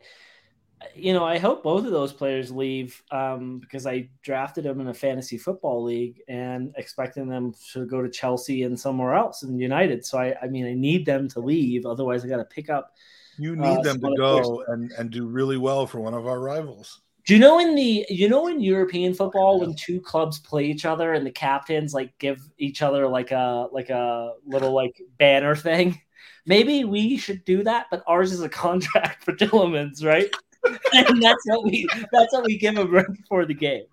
[0.95, 4.89] you know, I hope both of those players leave um, because I drafted them in
[4.89, 9.59] a fantasy football league and expecting them to go to Chelsea and somewhere else in
[9.59, 10.05] United.
[10.05, 11.87] So I, I mean, I need them to leave.
[11.87, 12.95] Otherwise, I got to pick up.
[13.39, 16.39] you Uh, need them to go and and do really well for one of our
[16.41, 20.65] rivals Do you know in the you know in European football when two clubs play
[20.67, 25.01] each other and the captains like give each other like a like a little like
[25.19, 26.01] banner thing?
[26.47, 30.29] Maybe we should do that, but ours is a contract for Tielemans, right?
[30.93, 33.85] and that's what we that's what we give him right before the game.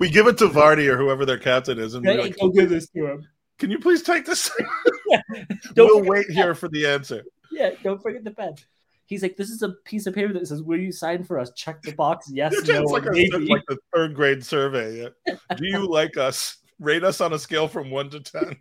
[0.00, 2.68] we give it to Vardy or whoever their captain is and we're like, Go give
[2.70, 3.28] this to him.
[3.58, 4.50] can you please take this
[5.74, 8.54] Don't we'll wait here for the answer Yeah, don't forget the pen.
[9.06, 11.52] He's like, this is a piece of paper that says, "Will you sign for us?"
[11.54, 12.28] Check the box.
[12.28, 15.36] Yes, it's no, like, or a, like the third grade survey yeah.
[15.54, 18.56] do you like us rate us on a scale from one to ten.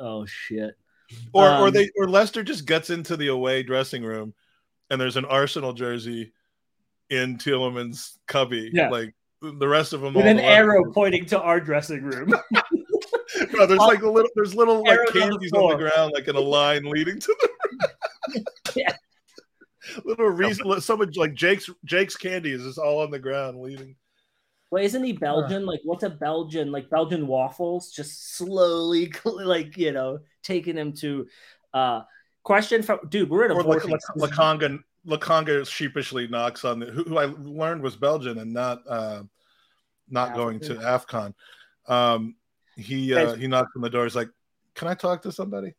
[0.00, 0.74] oh shit!
[1.32, 4.34] or or Um, they or Leicester just gets into the away dressing room
[4.92, 6.32] and there's an Arsenal jersey
[7.08, 8.70] in Tielemans' cubby.
[8.72, 8.90] Yeah.
[8.90, 12.32] Like the rest of them With all an the arrow pointing to our dressing room.
[13.54, 16.12] No, there's like a little there's little like Arrows on the candies on the, ground,
[16.14, 18.44] like in a line leading to the
[18.76, 18.94] Yeah.
[20.04, 23.96] little reason someone like Jake's Jake's candies is all on the ground leading.
[24.70, 25.64] Well, isn't he Belgian?
[25.64, 26.70] Like, what's a Belgian?
[26.72, 31.26] Like Belgian waffles, just slowly, like you know, taking him to.
[31.72, 32.02] uh
[32.44, 34.04] Question from dude, we're in a Or like vortex.
[34.16, 39.22] Lokonga Lokonga sheepishly knocks on the who, who I learned was Belgian and not uh
[40.08, 41.34] not going to AFCON.
[41.86, 42.34] Um
[42.76, 44.30] he uh he knocks on the door, he's like,
[44.74, 45.74] Can I talk to somebody?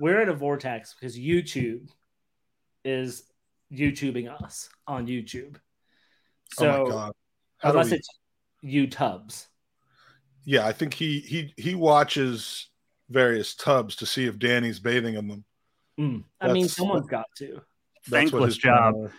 [0.00, 1.88] we're in a vortex because YouTube
[2.84, 3.24] is
[3.72, 5.56] YouTubing us on YouTube.
[6.54, 7.12] So oh my god.
[7.62, 8.08] Unless we- it's
[8.64, 9.46] YouTubes.
[10.44, 12.68] yeah, I think he he he watches
[13.10, 15.44] various tubs to see if Danny's bathing in them.
[15.98, 16.24] Mm.
[16.40, 17.60] I mean, someone's got to.
[18.08, 19.10] Thankless his job.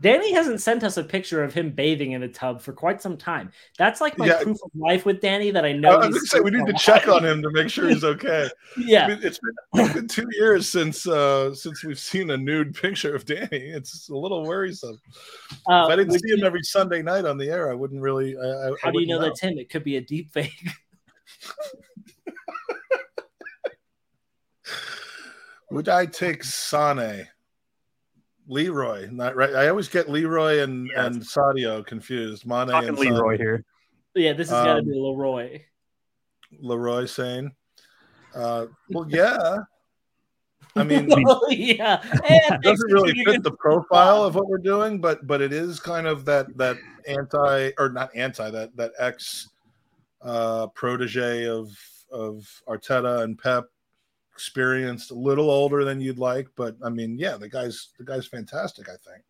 [0.00, 3.16] Danny hasn't sent us a picture of him bathing in a tub for quite some
[3.16, 3.52] time.
[3.78, 4.42] That's like my Yeah.
[4.42, 5.90] proof of life with Danny that I know.
[5.90, 5.98] I know.
[6.08, 6.80] was gonna say we need to alive.
[6.80, 8.48] check on him to make sure he's okay.
[8.76, 12.36] Yeah, I mean, it's been, it's been two years since uh since we've seen a
[12.36, 13.46] nude picture of Danny.
[13.52, 15.00] It's a little worrisome.
[15.70, 18.00] Uh, if I didn't would see him every Sunday night on the air, I wouldn't
[18.02, 18.36] really.
[18.36, 19.56] I, I, I how do you wouldn't know that's him?
[19.56, 20.50] It could be a deep fake.
[25.72, 27.28] Would I take Sane?
[28.48, 29.54] Leroy, not right.
[29.54, 31.06] I always get Leroy and Yeah.
[31.06, 32.44] and Sadio confused.
[32.44, 33.40] Mane Talking and Leroy Sané.
[33.40, 33.64] here.
[34.14, 35.62] yeah, this has got to Um, be Leroy.
[36.60, 37.50] Leroy Sané,
[38.34, 39.58] uh, "Well, yeah."
[40.74, 45.26] I mean, Oh, yeah, it doesn't really fit the profile of what we're doing, but
[45.26, 49.48] but it is kind of that that anti or not anti that that ex
[50.20, 51.70] uh, protege of
[52.10, 53.64] of Arteta and Pep,
[54.32, 58.26] experienced, a little older than you'd like, but I mean, yeah, the guy's the guy's
[58.26, 58.88] fantastic.
[58.88, 59.24] I think.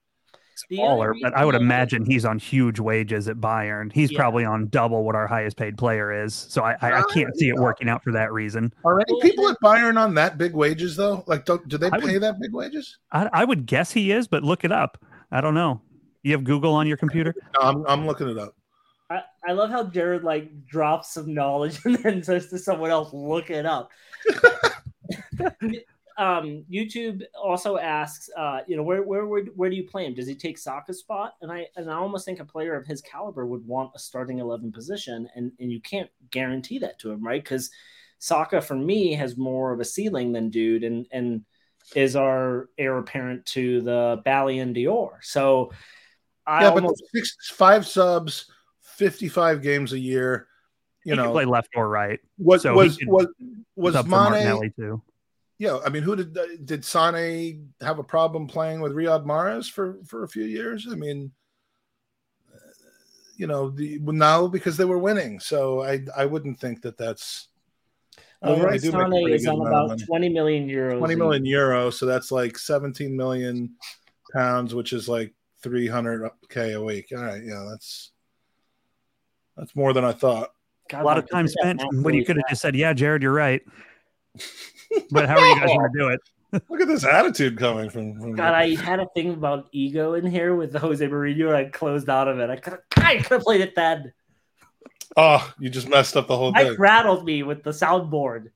[0.68, 3.90] The only Baller, but I would imagine he's on huge wages at Bayern.
[3.90, 4.18] He's Yeah.
[4.18, 6.34] probably on double what our highest paid player is.
[6.34, 8.72] So I, I, I can't see it working out for that reason.
[8.84, 11.24] Are any people at Bayern on that big wages though?
[11.26, 12.98] Like, don't, do they I would- pay that big wages?
[13.10, 15.02] I, I would guess he is, but look it up.
[15.32, 15.80] I don't know.
[16.22, 17.34] You have Google on your computer?
[17.54, 18.54] No, I'm I'm looking it up.
[19.10, 23.12] I, I love how Jared like drops some knowledge and then says to someone else,
[23.12, 23.90] "Look it up."
[26.18, 30.14] um, YouTube also asks, uh, you know, where, where where where do you play him?
[30.14, 31.34] Does he take Saka's spot?
[31.40, 34.38] And I and I almost think a player of his caliber would want a starting
[34.38, 37.42] eleven position, and and you can't guarantee that to him, right?
[37.42, 37.70] Because
[38.18, 41.44] Saka for me has more of a ceiling than dude, and and
[41.96, 45.18] is our heir apparent to the Ballon d'Or.
[45.22, 45.72] So
[46.46, 48.50] I yeah, almost but six, five subs,
[48.80, 50.46] fifty-five games a year.
[51.04, 52.20] You he can know, play left or right.
[52.38, 53.26] was so he was could was
[53.76, 54.72] was Sub Mane?
[54.76, 55.02] Too.
[55.58, 59.98] Yeah, I mean, who did did Sane have a problem playing with Riyad Mahrez for
[60.04, 60.88] for a few years?
[60.90, 61.32] I mean,
[62.52, 62.58] uh,
[63.36, 65.40] you know, the, now because they were winning.
[65.40, 67.48] So I I wouldn't think that that's
[68.42, 70.04] Leroy they a Sané pretty is on about money.
[70.04, 70.98] 20 million euros.
[70.98, 71.72] 20 a million year.
[71.72, 73.76] euro, so that's like 17 million
[74.32, 75.32] pounds, which is like
[75.62, 77.12] 300k a week.
[77.16, 78.10] All right, yeah, that's
[79.56, 80.50] that's more than I thought.
[80.92, 82.76] God, A lot of time look at that spent when you could have just said,
[82.76, 83.62] "Yeah, Jared, you're right."
[85.10, 86.20] but how are you guys going to do it?
[86.68, 88.20] Look at this attitude coming from.
[88.20, 91.64] from God, I had a thing about ego in here with Jose Mourinho, and I
[91.64, 92.50] closed out of it.
[92.50, 94.12] I could I could have played it then.
[95.16, 96.76] oh, you just messed up the whole Mike thing.
[96.78, 98.50] rattled me with the soundboard.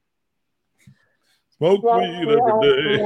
[1.56, 3.02] Smoke weed every day.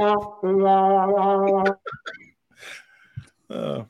[3.49, 3.83] Uh,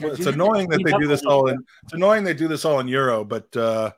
[0.00, 1.64] well, it's annoying that they do this all in.
[1.84, 3.92] It's annoying they do this all in euro, but uh,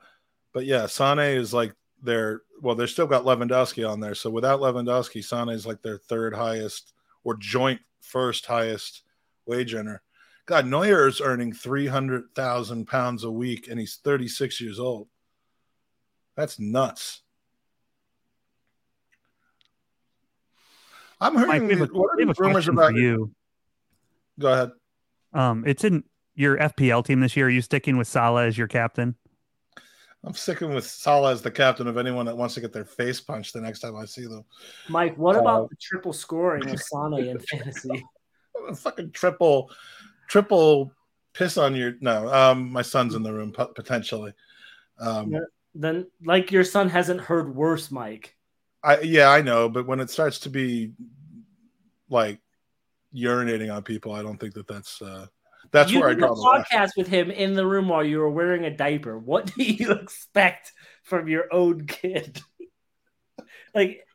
[0.53, 4.15] but yeah, Sané is like their well, they're still got Lewandowski on there.
[4.15, 6.93] So without Lewandowski, Sané is like their third highest
[7.23, 9.03] or joint first highest
[9.45, 10.01] wage earner.
[10.45, 14.79] God, Neuer is earning three hundred thousand pounds a week, and he's thirty six years
[14.79, 15.07] old.
[16.35, 17.21] That's nuts.
[21.21, 23.31] I'm Mike, hearing we have a, what are we have rumors about you.
[24.39, 24.71] Go ahead.
[25.33, 26.03] Um, it's in
[26.35, 27.47] your FPL team this year.
[27.47, 29.15] Are you sticking with Salah as your captain?
[30.25, 33.19] I'm sticking with Salah as the captain of anyone that wants to get their face
[33.19, 34.45] punched the next time I see them.
[34.87, 38.05] Mike, what Uh, about the triple scoring of Sané in fantasy?
[38.77, 39.69] Fucking triple,
[40.29, 40.93] triple
[41.33, 41.95] piss on your.
[41.99, 44.33] No, um, my son's in the room potentially.
[44.99, 45.39] Um, Yeah.
[45.75, 48.37] Then, like your son hasn't heard worse, Mike.
[48.83, 50.93] I yeah, I know, but when it starts to be
[52.09, 52.39] like
[53.15, 55.27] urinating on people, I don't think that that's uh,
[55.71, 58.29] that's you where I draw the podcast with him in the room while you were
[58.29, 59.17] wearing a diaper.
[59.17, 60.71] What do you expect
[61.03, 62.41] from your own kid?
[63.75, 64.05] like,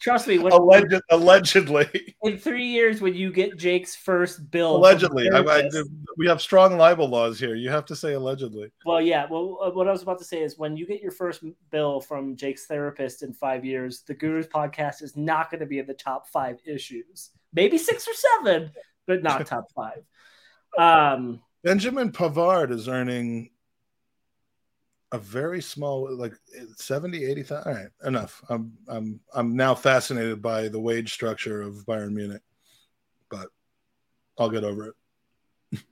[0.00, 5.28] trust me, when, Alleged, allegedly, in three years, when you get Jake's first bill, allegedly,
[5.30, 5.68] I, I,
[6.16, 7.54] we have strong libel laws here.
[7.54, 8.70] You have to say allegedly.
[8.84, 9.26] Well, yeah.
[9.30, 12.00] Well, uh, what I was about to say is when you get your first bill
[12.00, 15.86] from Jake's therapist in five years, the Gurus podcast is not going to be in
[15.86, 17.30] the top five issues.
[17.52, 18.70] Maybe six or seven,
[19.06, 20.02] but not top five.
[20.78, 23.50] Um, Benjamin Pavard is earning
[25.12, 26.34] a very small, like
[26.76, 27.66] 70, 80,000.
[27.66, 28.42] All right, enough.
[28.48, 32.42] I'm, I'm, I'm now fascinated by the wage structure of Bayern Munich,
[33.30, 33.48] but
[34.38, 34.94] I'll get over
[35.72, 35.80] it.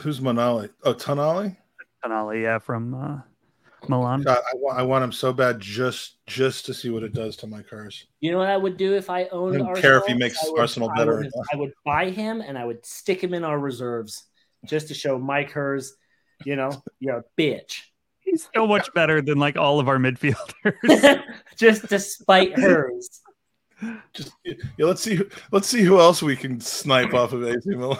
[0.00, 0.70] Who's Manali?
[0.84, 1.56] Oh, Tonali?
[2.04, 3.20] Tonali, yeah, from uh,
[3.88, 4.22] Milan.
[4.22, 7.36] God, I, wa- I want him so bad just just to see what it does
[7.38, 8.06] to my cars.
[8.20, 9.82] you know what I would do if I owned I don't Arsenal?
[9.82, 12.56] care if he makes I would- Arsenal I better would- I would buy him and
[12.58, 14.24] I would stick him in our reserves
[14.66, 15.94] just to show Mike Hers,
[16.44, 16.70] you know,
[17.00, 17.80] you're a bitch.
[18.20, 21.22] He's so much better than like all of our midfielders.
[21.56, 23.20] just despite hers.
[24.12, 25.20] Just yeah, let's see
[25.52, 27.98] let's see who else we can snipe off of AC Milan.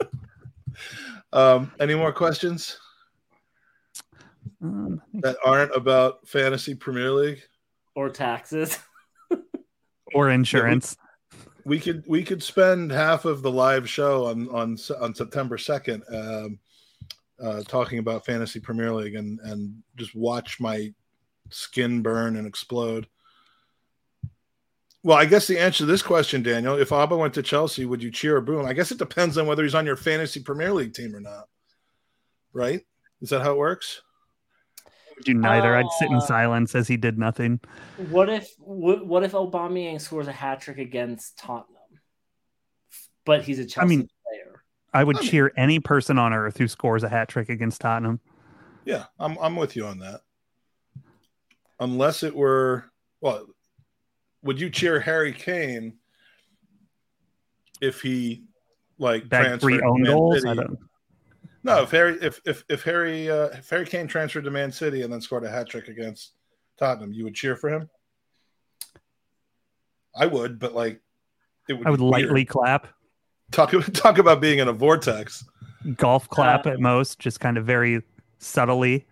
[1.32, 2.78] um, any more questions
[4.62, 7.42] Um, that aren't about fantasy Premier League?
[7.94, 8.78] Or taxes.
[10.14, 10.96] or insurance.
[11.64, 16.02] We could we could spend half of the live show on on on September second
[16.12, 16.58] um,
[17.42, 20.92] uh, talking about fantasy Premier League and and just watch my
[21.50, 23.06] skin burn and explode.
[25.04, 28.02] Well, I guess the answer to this question, Daniel, if Auba went to Chelsea, would
[28.02, 28.66] you cheer or boo him?
[28.66, 31.48] I guess it depends on whether he's on your fantasy Premier League team or not.
[32.52, 32.82] Right?
[33.20, 34.02] Is that how it works?
[35.16, 35.76] Would do neither.
[35.76, 37.60] I'd sit in Uh, silence as he did nothing.
[38.10, 42.00] What if what, what if Aubameyang scores a hat trick against Tottenham,
[43.24, 44.62] but he's a Chelsea mean- player?
[44.94, 47.80] I would I mean- cheer any person on earth who scores a hat trick against
[47.80, 48.20] Tottenham.
[48.84, 50.20] Yeah, I'm I'm with you on that.
[51.80, 52.90] Unless it were
[53.20, 53.46] well,
[54.42, 55.98] would you cheer Harry Kane
[57.80, 58.44] if he
[58.98, 60.44] like Back three transferred to own goals.
[60.44, 60.78] I don't.
[61.64, 65.02] No, if Harry if if if Harry uh, if Harry Kane transferred to Man City
[65.02, 66.32] and then scored a hat trick against
[66.78, 67.88] Tottenham, you would cheer for him.
[70.14, 71.00] I would, but like
[71.68, 71.86] it would.
[71.86, 72.24] I would be weird.
[72.24, 72.88] lightly clap,
[73.52, 75.44] talk talk about being in a vortex.
[75.96, 78.02] golf clap Uh, at most, just kind of very
[78.38, 79.06] subtly.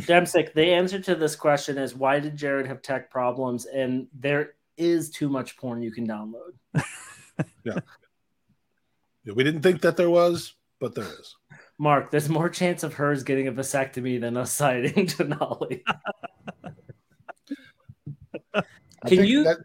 [0.00, 3.66] Demsick, the answer to this question is why did Jared have tech problems?
[3.66, 6.54] And there is too much porn you can download.
[7.64, 7.78] yeah.
[9.24, 11.36] Yeah, we didn't think that there was, but there is.
[11.78, 15.82] Mark, there's more chance of hers getting a vasectomy than us citing Tonali.
[19.06, 19.58] Can you- that-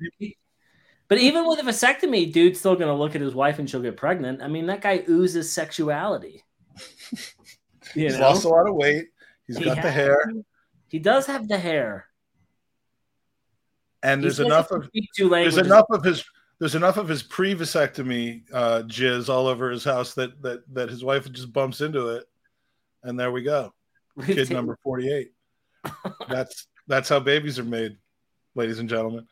[1.09, 3.95] But even with a vasectomy, dude's still gonna look at his wife and she'll get
[3.97, 4.41] pregnant.
[4.41, 6.43] I mean, that guy oozes sexuality.
[7.93, 8.19] He's know?
[8.29, 9.05] lost a lot of weight.
[9.45, 10.31] He's He got the hair,
[10.89, 12.07] He does have the hair.
[14.03, 16.23] and there's enough of can speak two there's enough of his
[16.59, 21.03] there's enough of his pre-vasectomy uh, jizz all over his house that that that his
[21.03, 22.25] wife just bumps into it,
[23.03, 23.73] and there we go.
[24.25, 25.31] Kid number 48.
[26.29, 27.97] That's that's how babies are made,
[28.55, 29.27] ladies and gentlemen.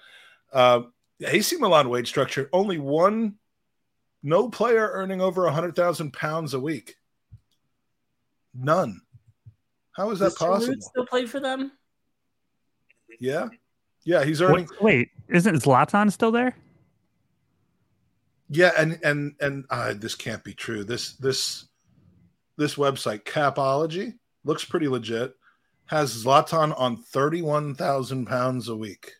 [0.53, 0.83] Uh,
[1.21, 3.35] AC Milan wage structure only one,
[4.21, 6.95] no player earning over a hundred thousand pounds a week.
[8.53, 9.01] None.
[9.93, 10.75] How is that Does Giroud possible?
[10.81, 11.71] Still play for them?
[13.19, 13.47] Yeah,
[14.03, 14.65] yeah, he's earning.
[14.65, 16.55] What- wait, isn't Zlatan still there?
[18.49, 20.83] Yeah, and and and uh, this can't be true.
[20.83, 21.67] This this
[22.57, 25.35] this website Capology looks pretty legit.
[25.85, 29.13] Has Zlatan on thirty one thousand pounds a week.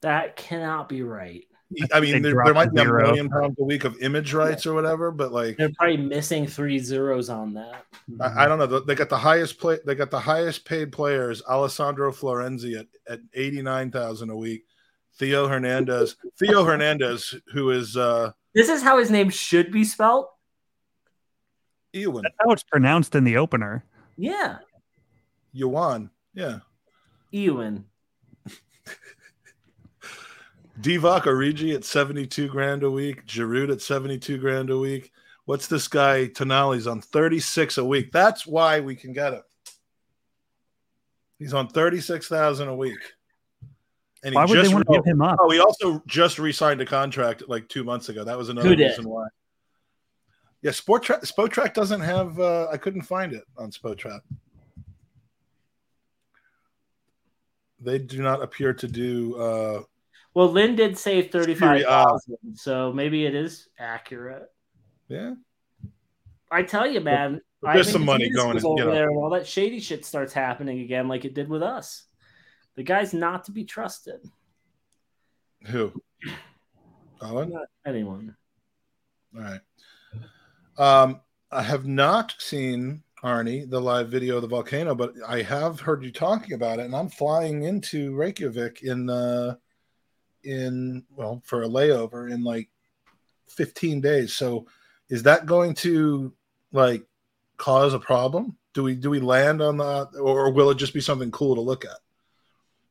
[0.00, 1.44] That cannot be right.
[1.92, 4.64] I mean, there, there might a be a million pounds a week of image rights
[4.64, 7.84] or whatever, but like They're probably missing three zeros on that.
[8.20, 8.80] I, I don't know.
[8.80, 9.78] They got the highest play.
[9.84, 11.42] They got the highest paid players.
[11.46, 14.64] Alessandro Florenzi at, at eighty nine thousand a week.
[15.16, 16.16] Theo Hernandez.
[16.38, 20.26] Theo Hernandez, who is uh This is how his name should be spelled.
[21.92, 23.84] Ewan That's how it's pronounced in the opener.
[24.16, 24.58] Yeah,
[25.52, 26.10] Yuan.
[26.34, 26.58] Yeah.
[27.30, 27.84] Ewan.
[30.80, 35.10] Divock Origi at 72 grand a week, Giroud at 72 grand a week.
[35.44, 38.12] What's this guy Tonali's on 36 a week?
[38.12, 39.42] That's why we can get him.
[41.38, 42.98] He's on 36,000 a week.
[44.24, 45.38] And Why would they just want to give him up?
[45.40, 48.24] Oh, he also just re-signed a contract like two months ago.
[48.24, 49.28] That was another reason why.
[50.60, 54.20] Yeah, Sport Track Spotrac doesn't have uh I couldn't find it on Spotrac.
[57.80, 59.82] They do not appear to do uh
[60.34, 64.50] Well, Lynn did say thirty-five Serie so maybe it is accurate.
[65.08, 65.34] yeah.
[66.50, 67.40] I tell you, man.
[67.60, 68.90] But there's some money going in, you over know.
[68.90, 72.07] there, and all that shady shit starts happening again, like it did with us.
[72.78, 74.20] The guy's not to be trusted.
[75.66, 76.00] Who?
[77.20, 77.50] Owen?
[77.50, 78.36] Not anyone.
[79.34, 79.60] All right.
[80.78, 81.20] Um,
[81.50, 86.04] I have not seen Arnie the live video of the volcano, but I have heard
[86.04, 89.56] you talking about it, and I'm flying into Reykjavik in uh,
[90.44, 92.68] in well for a layover in like
[93.48, 94.34] 15 days.
[94.34, 94.68] So,
[95.08, 96.32] is that going to
[96.70, 97.02] like
[97.56, 98.56] cause a problem?
[98.72, 101.60] Do we do we land on that, or will it just be something cool to
[101.60, 101.98] look at?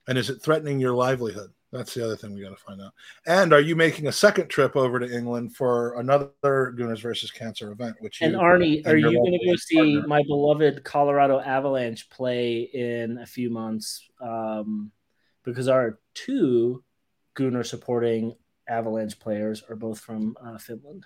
[0.08, 1.52] And is it threatening your livelihood?
[1.72, 2.94] That's the other thing we got to find out.
[3.26, 7.72] And are you making a second trip over to England for another Gooners versus Cancer
[7.72, 7.98] event?
[8.00, 10.08] Which you, And Arnie, and are you going to go see partner.
[10.08, 14.08] my beloved Colorado Avalanche play in a few months?
[14.22, 14.92] Um,
[15.44, 16.84] because our two
[17.36, 18.36] Gooner supporting
[18.70, 21.06] Avalanche players are both from uh, Finland.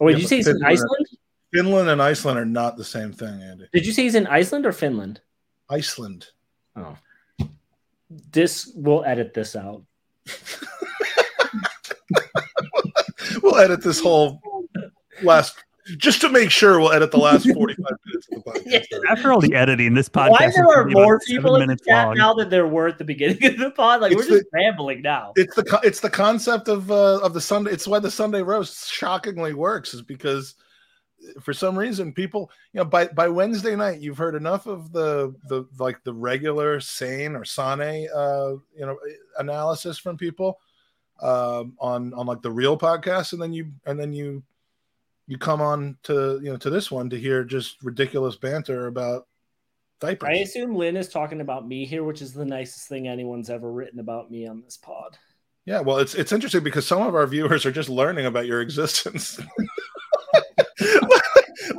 [0.00, 1.06] Oh, wait, Yeah, did you say he's in Iceland?
[1.52, 3.66] Finland and Iceland are not the same thing, Andy.
[3.72, 5.20] Did you say he's in Iceland or Finland?
[5.68, 6.28] Iceland.
[6.76, 6.96] Oh,
[8.30, 9.82] this we'll edit this out.
[13.42, 14.40] We'll edit this whole
[15.22, 15.62] last
[15.98, 16.80] just to make sure.
[16.80, 19.10] We'll edit the last forty-five minutes of the podcast.
[19.10, 22.08] After all the editing, this podcast Why is there are more people in the chat
[22.08, 22.16] long.
[22.16, 24.00] now than there were at the beginning of the pod?
[24.00, 25.32] Like It's we're just rambling now.
[25.36, 27.70] It's the it's the concept of uh, of the Sunday.
[27.70, 30.54] It's why the Sunday roast shockingly works, is because
[31.40, 35.34] for some reason people you know by by Wednesday night you've heard enough of the
[35.48, 38.96] the like the regular sane or sane uh you know
[39.38, 40.58] analysis from people
[41.22, 44.42] um on on like the real podcast and then you and then you
[45.26, 49.26] you come on to you know to this one to hear just ridiculous banter about
[50.00, 50.28] diapers.
[50.28, 53.70] I assume Lynn is talking about me here, which is the nicest thing anyone's ever
[53.70, 55.18] written about me on this pod.
[55.64, 58.60] Yeah, well, it's it's interesting because some of our viewers are just learning about your
[58.60, 59.40] existence.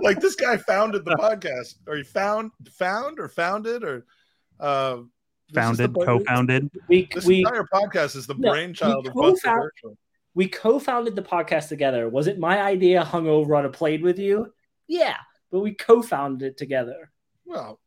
[0.07, 4.05] like this guy founded the podcast, or he found found or founded or
[4.59, 4.97] uh,
[5.53, 6.69] Founded, the- co-founded.
[6.89, 9.71] We This we entire podcast is the No, brainchild we of Buster
[10.33, 12.09] we co-founded the podcast together.
[12.09, 14.53] Was it my idea hungover on a plane with you?
[14.87, 15.15] Yeah,
[15.51, 17.11] but we co-founded it together.
[17.45, 17.79] Well,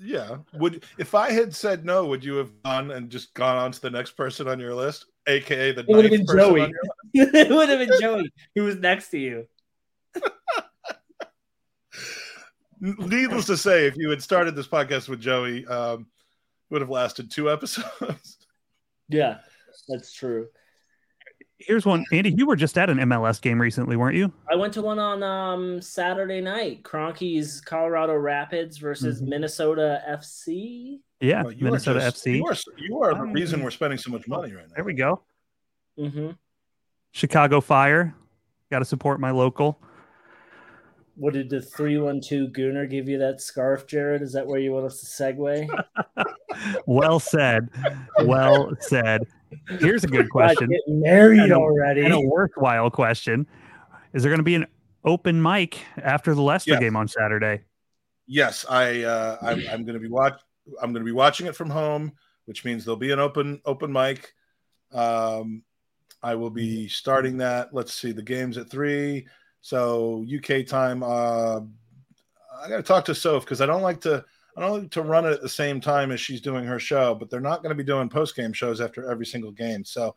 [0.00, 0.38] yeah.
[0.54, 3.80] Would if I had said no, would you have gone and just gone on to
[3.80, 6.72] the next person on your list, aka the It would have been Joey.
[7.14, 9.46] it would have been Joey who was next to you.
[12.82, 16.90] Needless to say, if you had started this podcast with Joey, um, it would have
[16.90, 18.38] lasted two episodes.
[19.08, 19.38] Yeah,
[19.88, 20.46] that's true.
[21.58, 22.30] Here's one, Andy.
[22.34, 24.32] You were just at an MLS game recently, weren't you?
[24.50, 26.82] I went to one on um Saturday night.
[26.82, 29.28] Kroenke's Colorado Rapids versus Mhm.
[29.28, 31.00] Minnesota FC.
[31.20, 32.36] Yeah, Well, you Minnesota just- FC.
[32.38, 34.74] You are, you are the Um, reason we're spending so much money right now.
[34.76, 35.22] There we go.
[35.98, 36.30] Mm-hmm.
[37.10, 38.14] Chicago Fire.
[38.70, 39.78] Got to support my local.
[41.14, 44.22] What did the three one two Gooner give you that scarf, Jared?
[44.22, 45.68] Is that where you want us to segue?
[46.86, 47.70] Well said.
[48.24, 49.22] Well said.
[49.80, 52.02] Here's a good question get married And a- already.
[52.04, 53.46] and a worthwhile question:
[54.12, 54.66] Is there going to be an
[55.04, 56.80] open mic after the Leicester Yes.
[56.80, 57.62] game on Saturday?
[58.26, 60.38] Yes, I uh, I'm, I'm going to be watch.
[60.80, 62.12] I'm going to be watching it from home,
[62.44, 64.34] which means there'll be an open open mic.
[64.92, 65.62] Um,
[66.22, 67.72] I will be starting that.
[67.74, 69.26] Let's see, the game's at three,
[69.62, 71.02] so UK time.
[71.02, 71.60] Uh,
[72.60, 74.24] I got to talk to Soph because I don't like to.
[74.54, 77.14] I don't like to run it at the same time as she's doing her show,
[77.14, 79.82] but they're not going to be doing post game shows after every single game.
[79.82, 80.14] So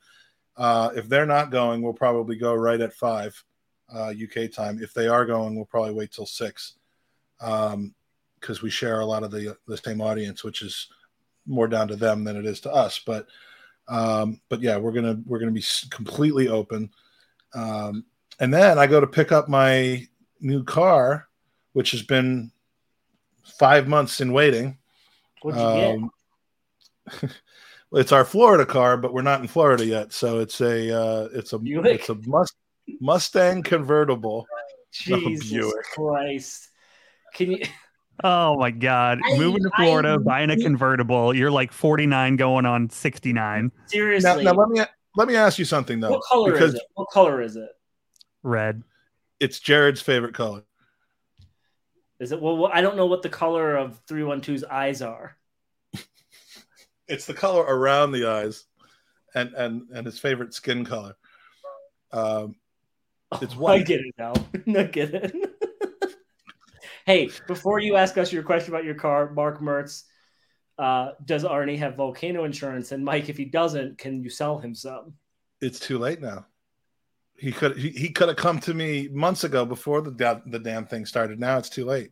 [0.58, 3.42] uh, if they're not going, we'll probably go right at five
[3.94, 4.80] uh, UK time.
[4.82, 6.74] If they are going, we'll probably wait till six
[7.40, 7.96] um,
[8.42, 10.90] because we share a lot of the the same audience, which is
[11.46, 13.00] more down to them than it is to us.
[13.06, 13.28] But
[13.88, 16.90] um, but yeah, we're gonna we're gonna be completely open.
[17.54, 18.06] Um,
[18.40, 20.08] and then I go to pick up my
[20.40, 21.28] new car,
[21.74, 22.52] which has been
[23.44, 24.78] five months in waiting.
[25.42, 27.22] What'd you get?
[27.22, 27.30] Um,
[27.94, 31.54] it's our Florida car, but we're not in Florida yet, so it's a uh, it's
[31.54, 32.02] a Buick?
[32.02, 32.56] it's a must,
[33.00, 34.48] Mustang convertible.
[34.92, 35.86] Jesus Buick.
[35.94, 36.70] Christ!
[37.34, 37.60] Can you?
[38.24, 39.20] Oh my God!
[39.26, 41.36] I- Moving to I- Florida, buying a convertible.
[41.36, 43.66] You're like 49 going on 69.
[43.66, 44.82] Now, Seriously, now let me
[45.18, 46.84] let me ask you something though, what color because is it?
[46.94, 47.68] What color is it?
[48.46, 48.84] Red.
[49.40, 50.64] it's Jared's favorite color.
[52.20, 52.40] Is it?
[52.42, 55.36] Well, I don't know what the color of 312's eyes are.
[57.08, 58.66] It's the color around the eyes,
[59.36, 61.16] and and and his favorite skin color.
[62.12, 62.56] Um,
[63.44, 63.74] It's white.
[63.74, 63.86] I white.
[63.86, 64.34] get it now.
[64.80, 65.36] I get it.
[67.06, 70.04] hey, before you ask us your question about your car, Mark Mertz,
[70.80, 72.92] uh, does Arnie have volcano insurance?
[72.92, 75.14] And Mike, if he doesn't, can you sell him some?
[75.62, 76.46] it's too late now.
[77.38, 80.60] He could he, he could have come to me months ago before the da- the
[80.60, 81.40] damn thing started.
[81.40, 82.12] Now it's too late.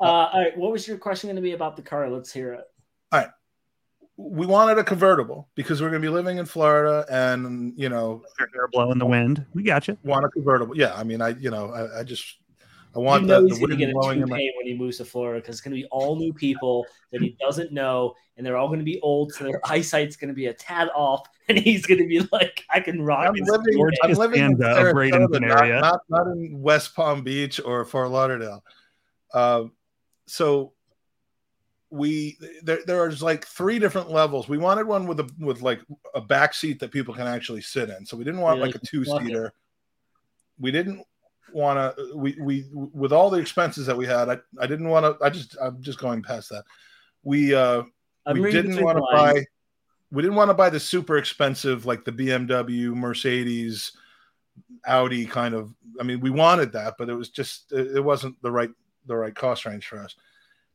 [0.00, 2.10] Uh, all right, what was your question going to be about the car?
[2.10, 2.64] Let's hear it.
[3.12, 3.30] All right.
[4.16, 8.22] We wanted a convertible because we're going to be living in Florida, and you know,
[8.38, 9.46] Your hair blow in the wind.
[9.54, 9.96] We got you.
[10.04, 10.76] want a convertible.
[10.76, 12.38] Yeah, I mean, I you know, I, I just
[12.94, 14.50] I want you know the, he's the going to wind get a blowing in my.
[14.56, 17.36] when he moves to Florida because it's going to be all new people that he
[17.40, 20.46] doesn't know, and they're all going to be old, so their eyesight's going to be
[20.46, 24.12] a tad off, and he's going to be like, "I can rock." I'm living, I'm
[24.12, 25.80] living in Costanza of Sarasota, not, area.
[25.80, 28.62] not not in West Palm Beach or Fort Lauderdale.
[29.32, 29.64] Uh,
[30.26, 30.74] so
[31.92, 34.48] we there there's like three different levels.
[34.48, 35.80] We wanted one with a with like
[36.14, 38.06] a back seat that people can actually sit in.
[38.06, 39.52] So we didn't want Yeah, like a two seater.
[40.58, 41.02] We didn't
[41.54, 44.28] want to we we with all the expenses that we had.
[44.28, 45.24] I I didn't want to.
[45.24, 46.64] I just I'm just going past that.
[47.22, 47.82] We uh
[48.26, 49.44] I'm we didn't want to buy
[50.12, 53.92] we didn't want to buy the super expensive like the BMW, Mercedes,
[54.86, 55.74] Audi kind of.
[55.98, 58.70] I mean, we wanted that, but it was just it wasn't the right
[59.06, 60.14] the right cost range for us.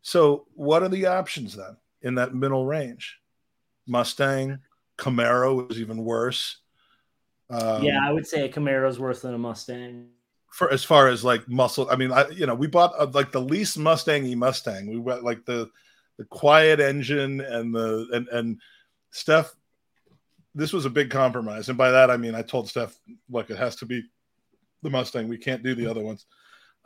[0.01, 3.19] So, what are the options then in that middle range?
[3.85, 4.59] Mustang,
[4.97, 6.57] Camaro is even worse.
[7.49, 10.07] Um, yeah, I would say a is worse than a Mustang.
[10.57, 13.31] For as far as like muscle, I mean, I you know we bought uh, like
[13.31, 14.88] the least Mustangy Mustang.
[14.88, 15.69] We went like the
[16.17, 18.61] the quiet engine and the and and
[19.11, 19.53] Steph.
[20.55, 23.57] This was a big compromise, and by that I mean I told Steph, look, it
[23.59, 24.01] has to be
[24.81, 25.27] the Mustang.
[25.27, 26.25] We can't do the other ones.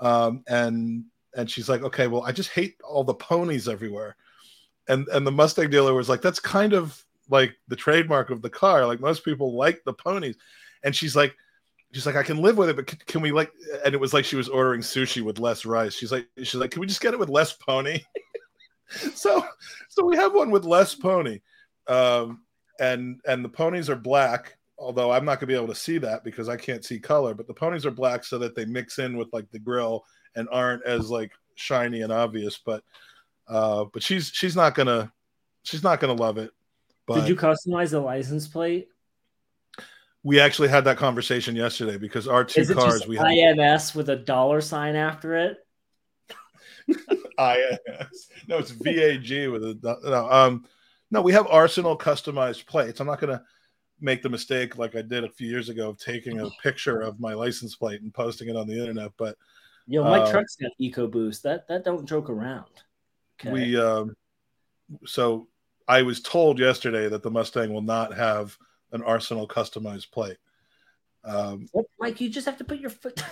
[0.01, 1.05] Um, and
[1.37, 4.17] and she's like, okay, well, I just hate all the ponies everywhere.
[4.89, 8.49] And and the Mustang dealer was like, that's kind of like the trademark of the
[8.49, 8.85] car.
[8.85, 10.35] Like most people like the ponies.
[10.83, 11.37] And she's like,
[11.93, 13.51] she's like, I can live with it, but can, can we like?
[13.85, 15.93] And it was like she was ordering sushi with less rice.
[15.93, 17.99] She's like, she's like, can we just get it with less pony?
[19.13, 19.43] so,
[19.89, 21.39] so we have one with less pony,
[21.87, 22.41] um,
[22.79, 24.57] and and the ponies are black.
[24.77, 27.47] Although I'm not gonna be able to see that because I can't see color, but
[27.47, 30.03] the ponies are black so that they mix in with like the grill
[30.35, 32.59] and aren't as like shiny and obvious.
[32.65, 32.83] But
[33.47, 35.11] uh, but she's she's not gonna
[35.63, 36.51] she's not gonna love it.
[37.05, 38.87] But Did you customize the license plate?
[40.23, 43.25] We actually had that conversation yesterday because our two Is it cars just we have
[43.57, 45.57] INS with a dollar sign after it?
[47.37, 48.29] INS.
[48.47, 50.31] No, it's VAG with a no.
[50.31, 50.65] Um,
[51.09, 52.99] no, we have Arsenal customized plates.
[52.99, 53.43] I'm not gonna
[53.99, 57.19] make the mistake like I did a few years ago of taking a picture of
[57.19, 59.11] my license plate and posting it on the internet.
[59.17, 59.37] But
[59.87, 61.41] Yo, my Uh, truck's got EcoBoost.
[61.41, 62.69] That that don't joke around.
[63.39, 63.51] Okay.
[63.51, 64.15] we, um,
[65.05, 65.47] so
[65.87, 68.55] I was told yesterday that the Mustang will not have
[68.91, 70.37] an Arsenal customized plate.
[71.23, 73.23] Um, Well, Mike, you just have to put your foot.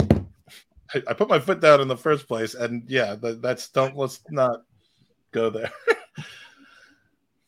[0.00, 3.96] I, I put my foot down in the first place, and yeah, that, that's don't
[3.96, 4.62] let's not
[5.32, 5.70] go there.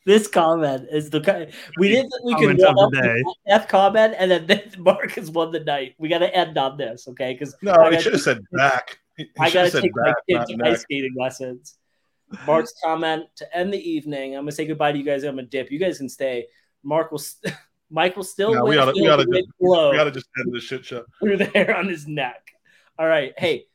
[0.07, 3.23] This comment is the kind we didn't think we could Comment of one the day.
[3.47, 5.95] the F comment, and then Mark has won the night.
[5.99, 7.35] We got to end on this, okay?
[7.35, 8.99] Because No, I should have said back.
[9.19, 10.67] He, he I should got have to said take my back, kids not to neck.
[10.69, 11.77] ice skating lessons.
[12.47, 14.35] Mark's comment to end the evening.
[14.37, 15.23] I'm gonna say goodbye to you guys.
[15.23, 15.71] I'm gonna dip.
[15.71, 16.47] You guys can stay.
[16.83, 17.23] Mark will.
[17.93, 20.63] Mike will still No, we gotta- we gotta just- We got to just end this
[20.63, 21.05] shit show.
[21.21, 22.47] through the hair on his neck.
[22.97, 23.67] All right, hey,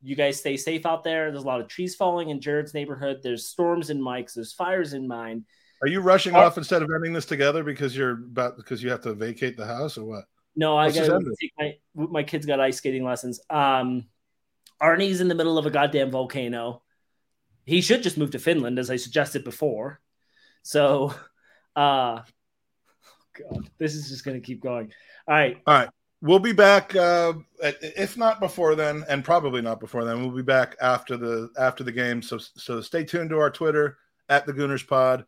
[0.00, 1.32] you guys stay safe out there.
[1.32, 3.20] There's a lot of trees falling in Jared's neighborhood.
[3.22, 4.34] There's storms in Mike's.
[4.34, 5.44] There's fires in mine.
[5.82, 9.00] Are you rushing off instead of ending this together because you're about because you have
[9.02, 10.24] to vacate the house or what?
[10.54, 13.40] No, I Let's gotta take my my kids got ice skating lessons.
[13.50, 14.06] Um,
[14.80, 16.82] Arnie's in the middle of a goddamn volcano.
[17.64, 20.00] He should just move to Finland, as I suggested before.
[20.62, 21.14] So,
[21.74, 22.20] uh,
[23.38, 24.92] God, this is just gonna keep going.
[25.28, 25.88] All right, All right.
[26.20, 30.22] We'll be back uh, if not before then, and probably not before then.
[30.22, 32.22] We'll be back after the after the game.
[32.22, 33.98] So so stay tuned to our Twitter
[34.30, 35.26] at the Gooners Pod.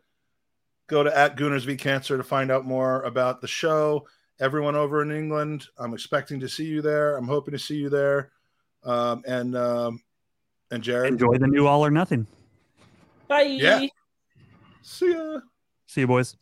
[0.87, 4.07] Go to at Gooners v Cancer to find out more about the show.
[4.41, 7.17] Everyone over in England, I'm expecting to see you there.
[7.17, 8.31] I'm hoping to see you there.
[8.85, 10.01] Um, and um,
[10.71, 12.27] and Jared, Enjoy the new All or Nothing.
[13.29, 13.43] bye.
[13.43, 13.87] Yeah.
[14.81, 15.41] see ya.
[15.87, 16.37] See you, boys.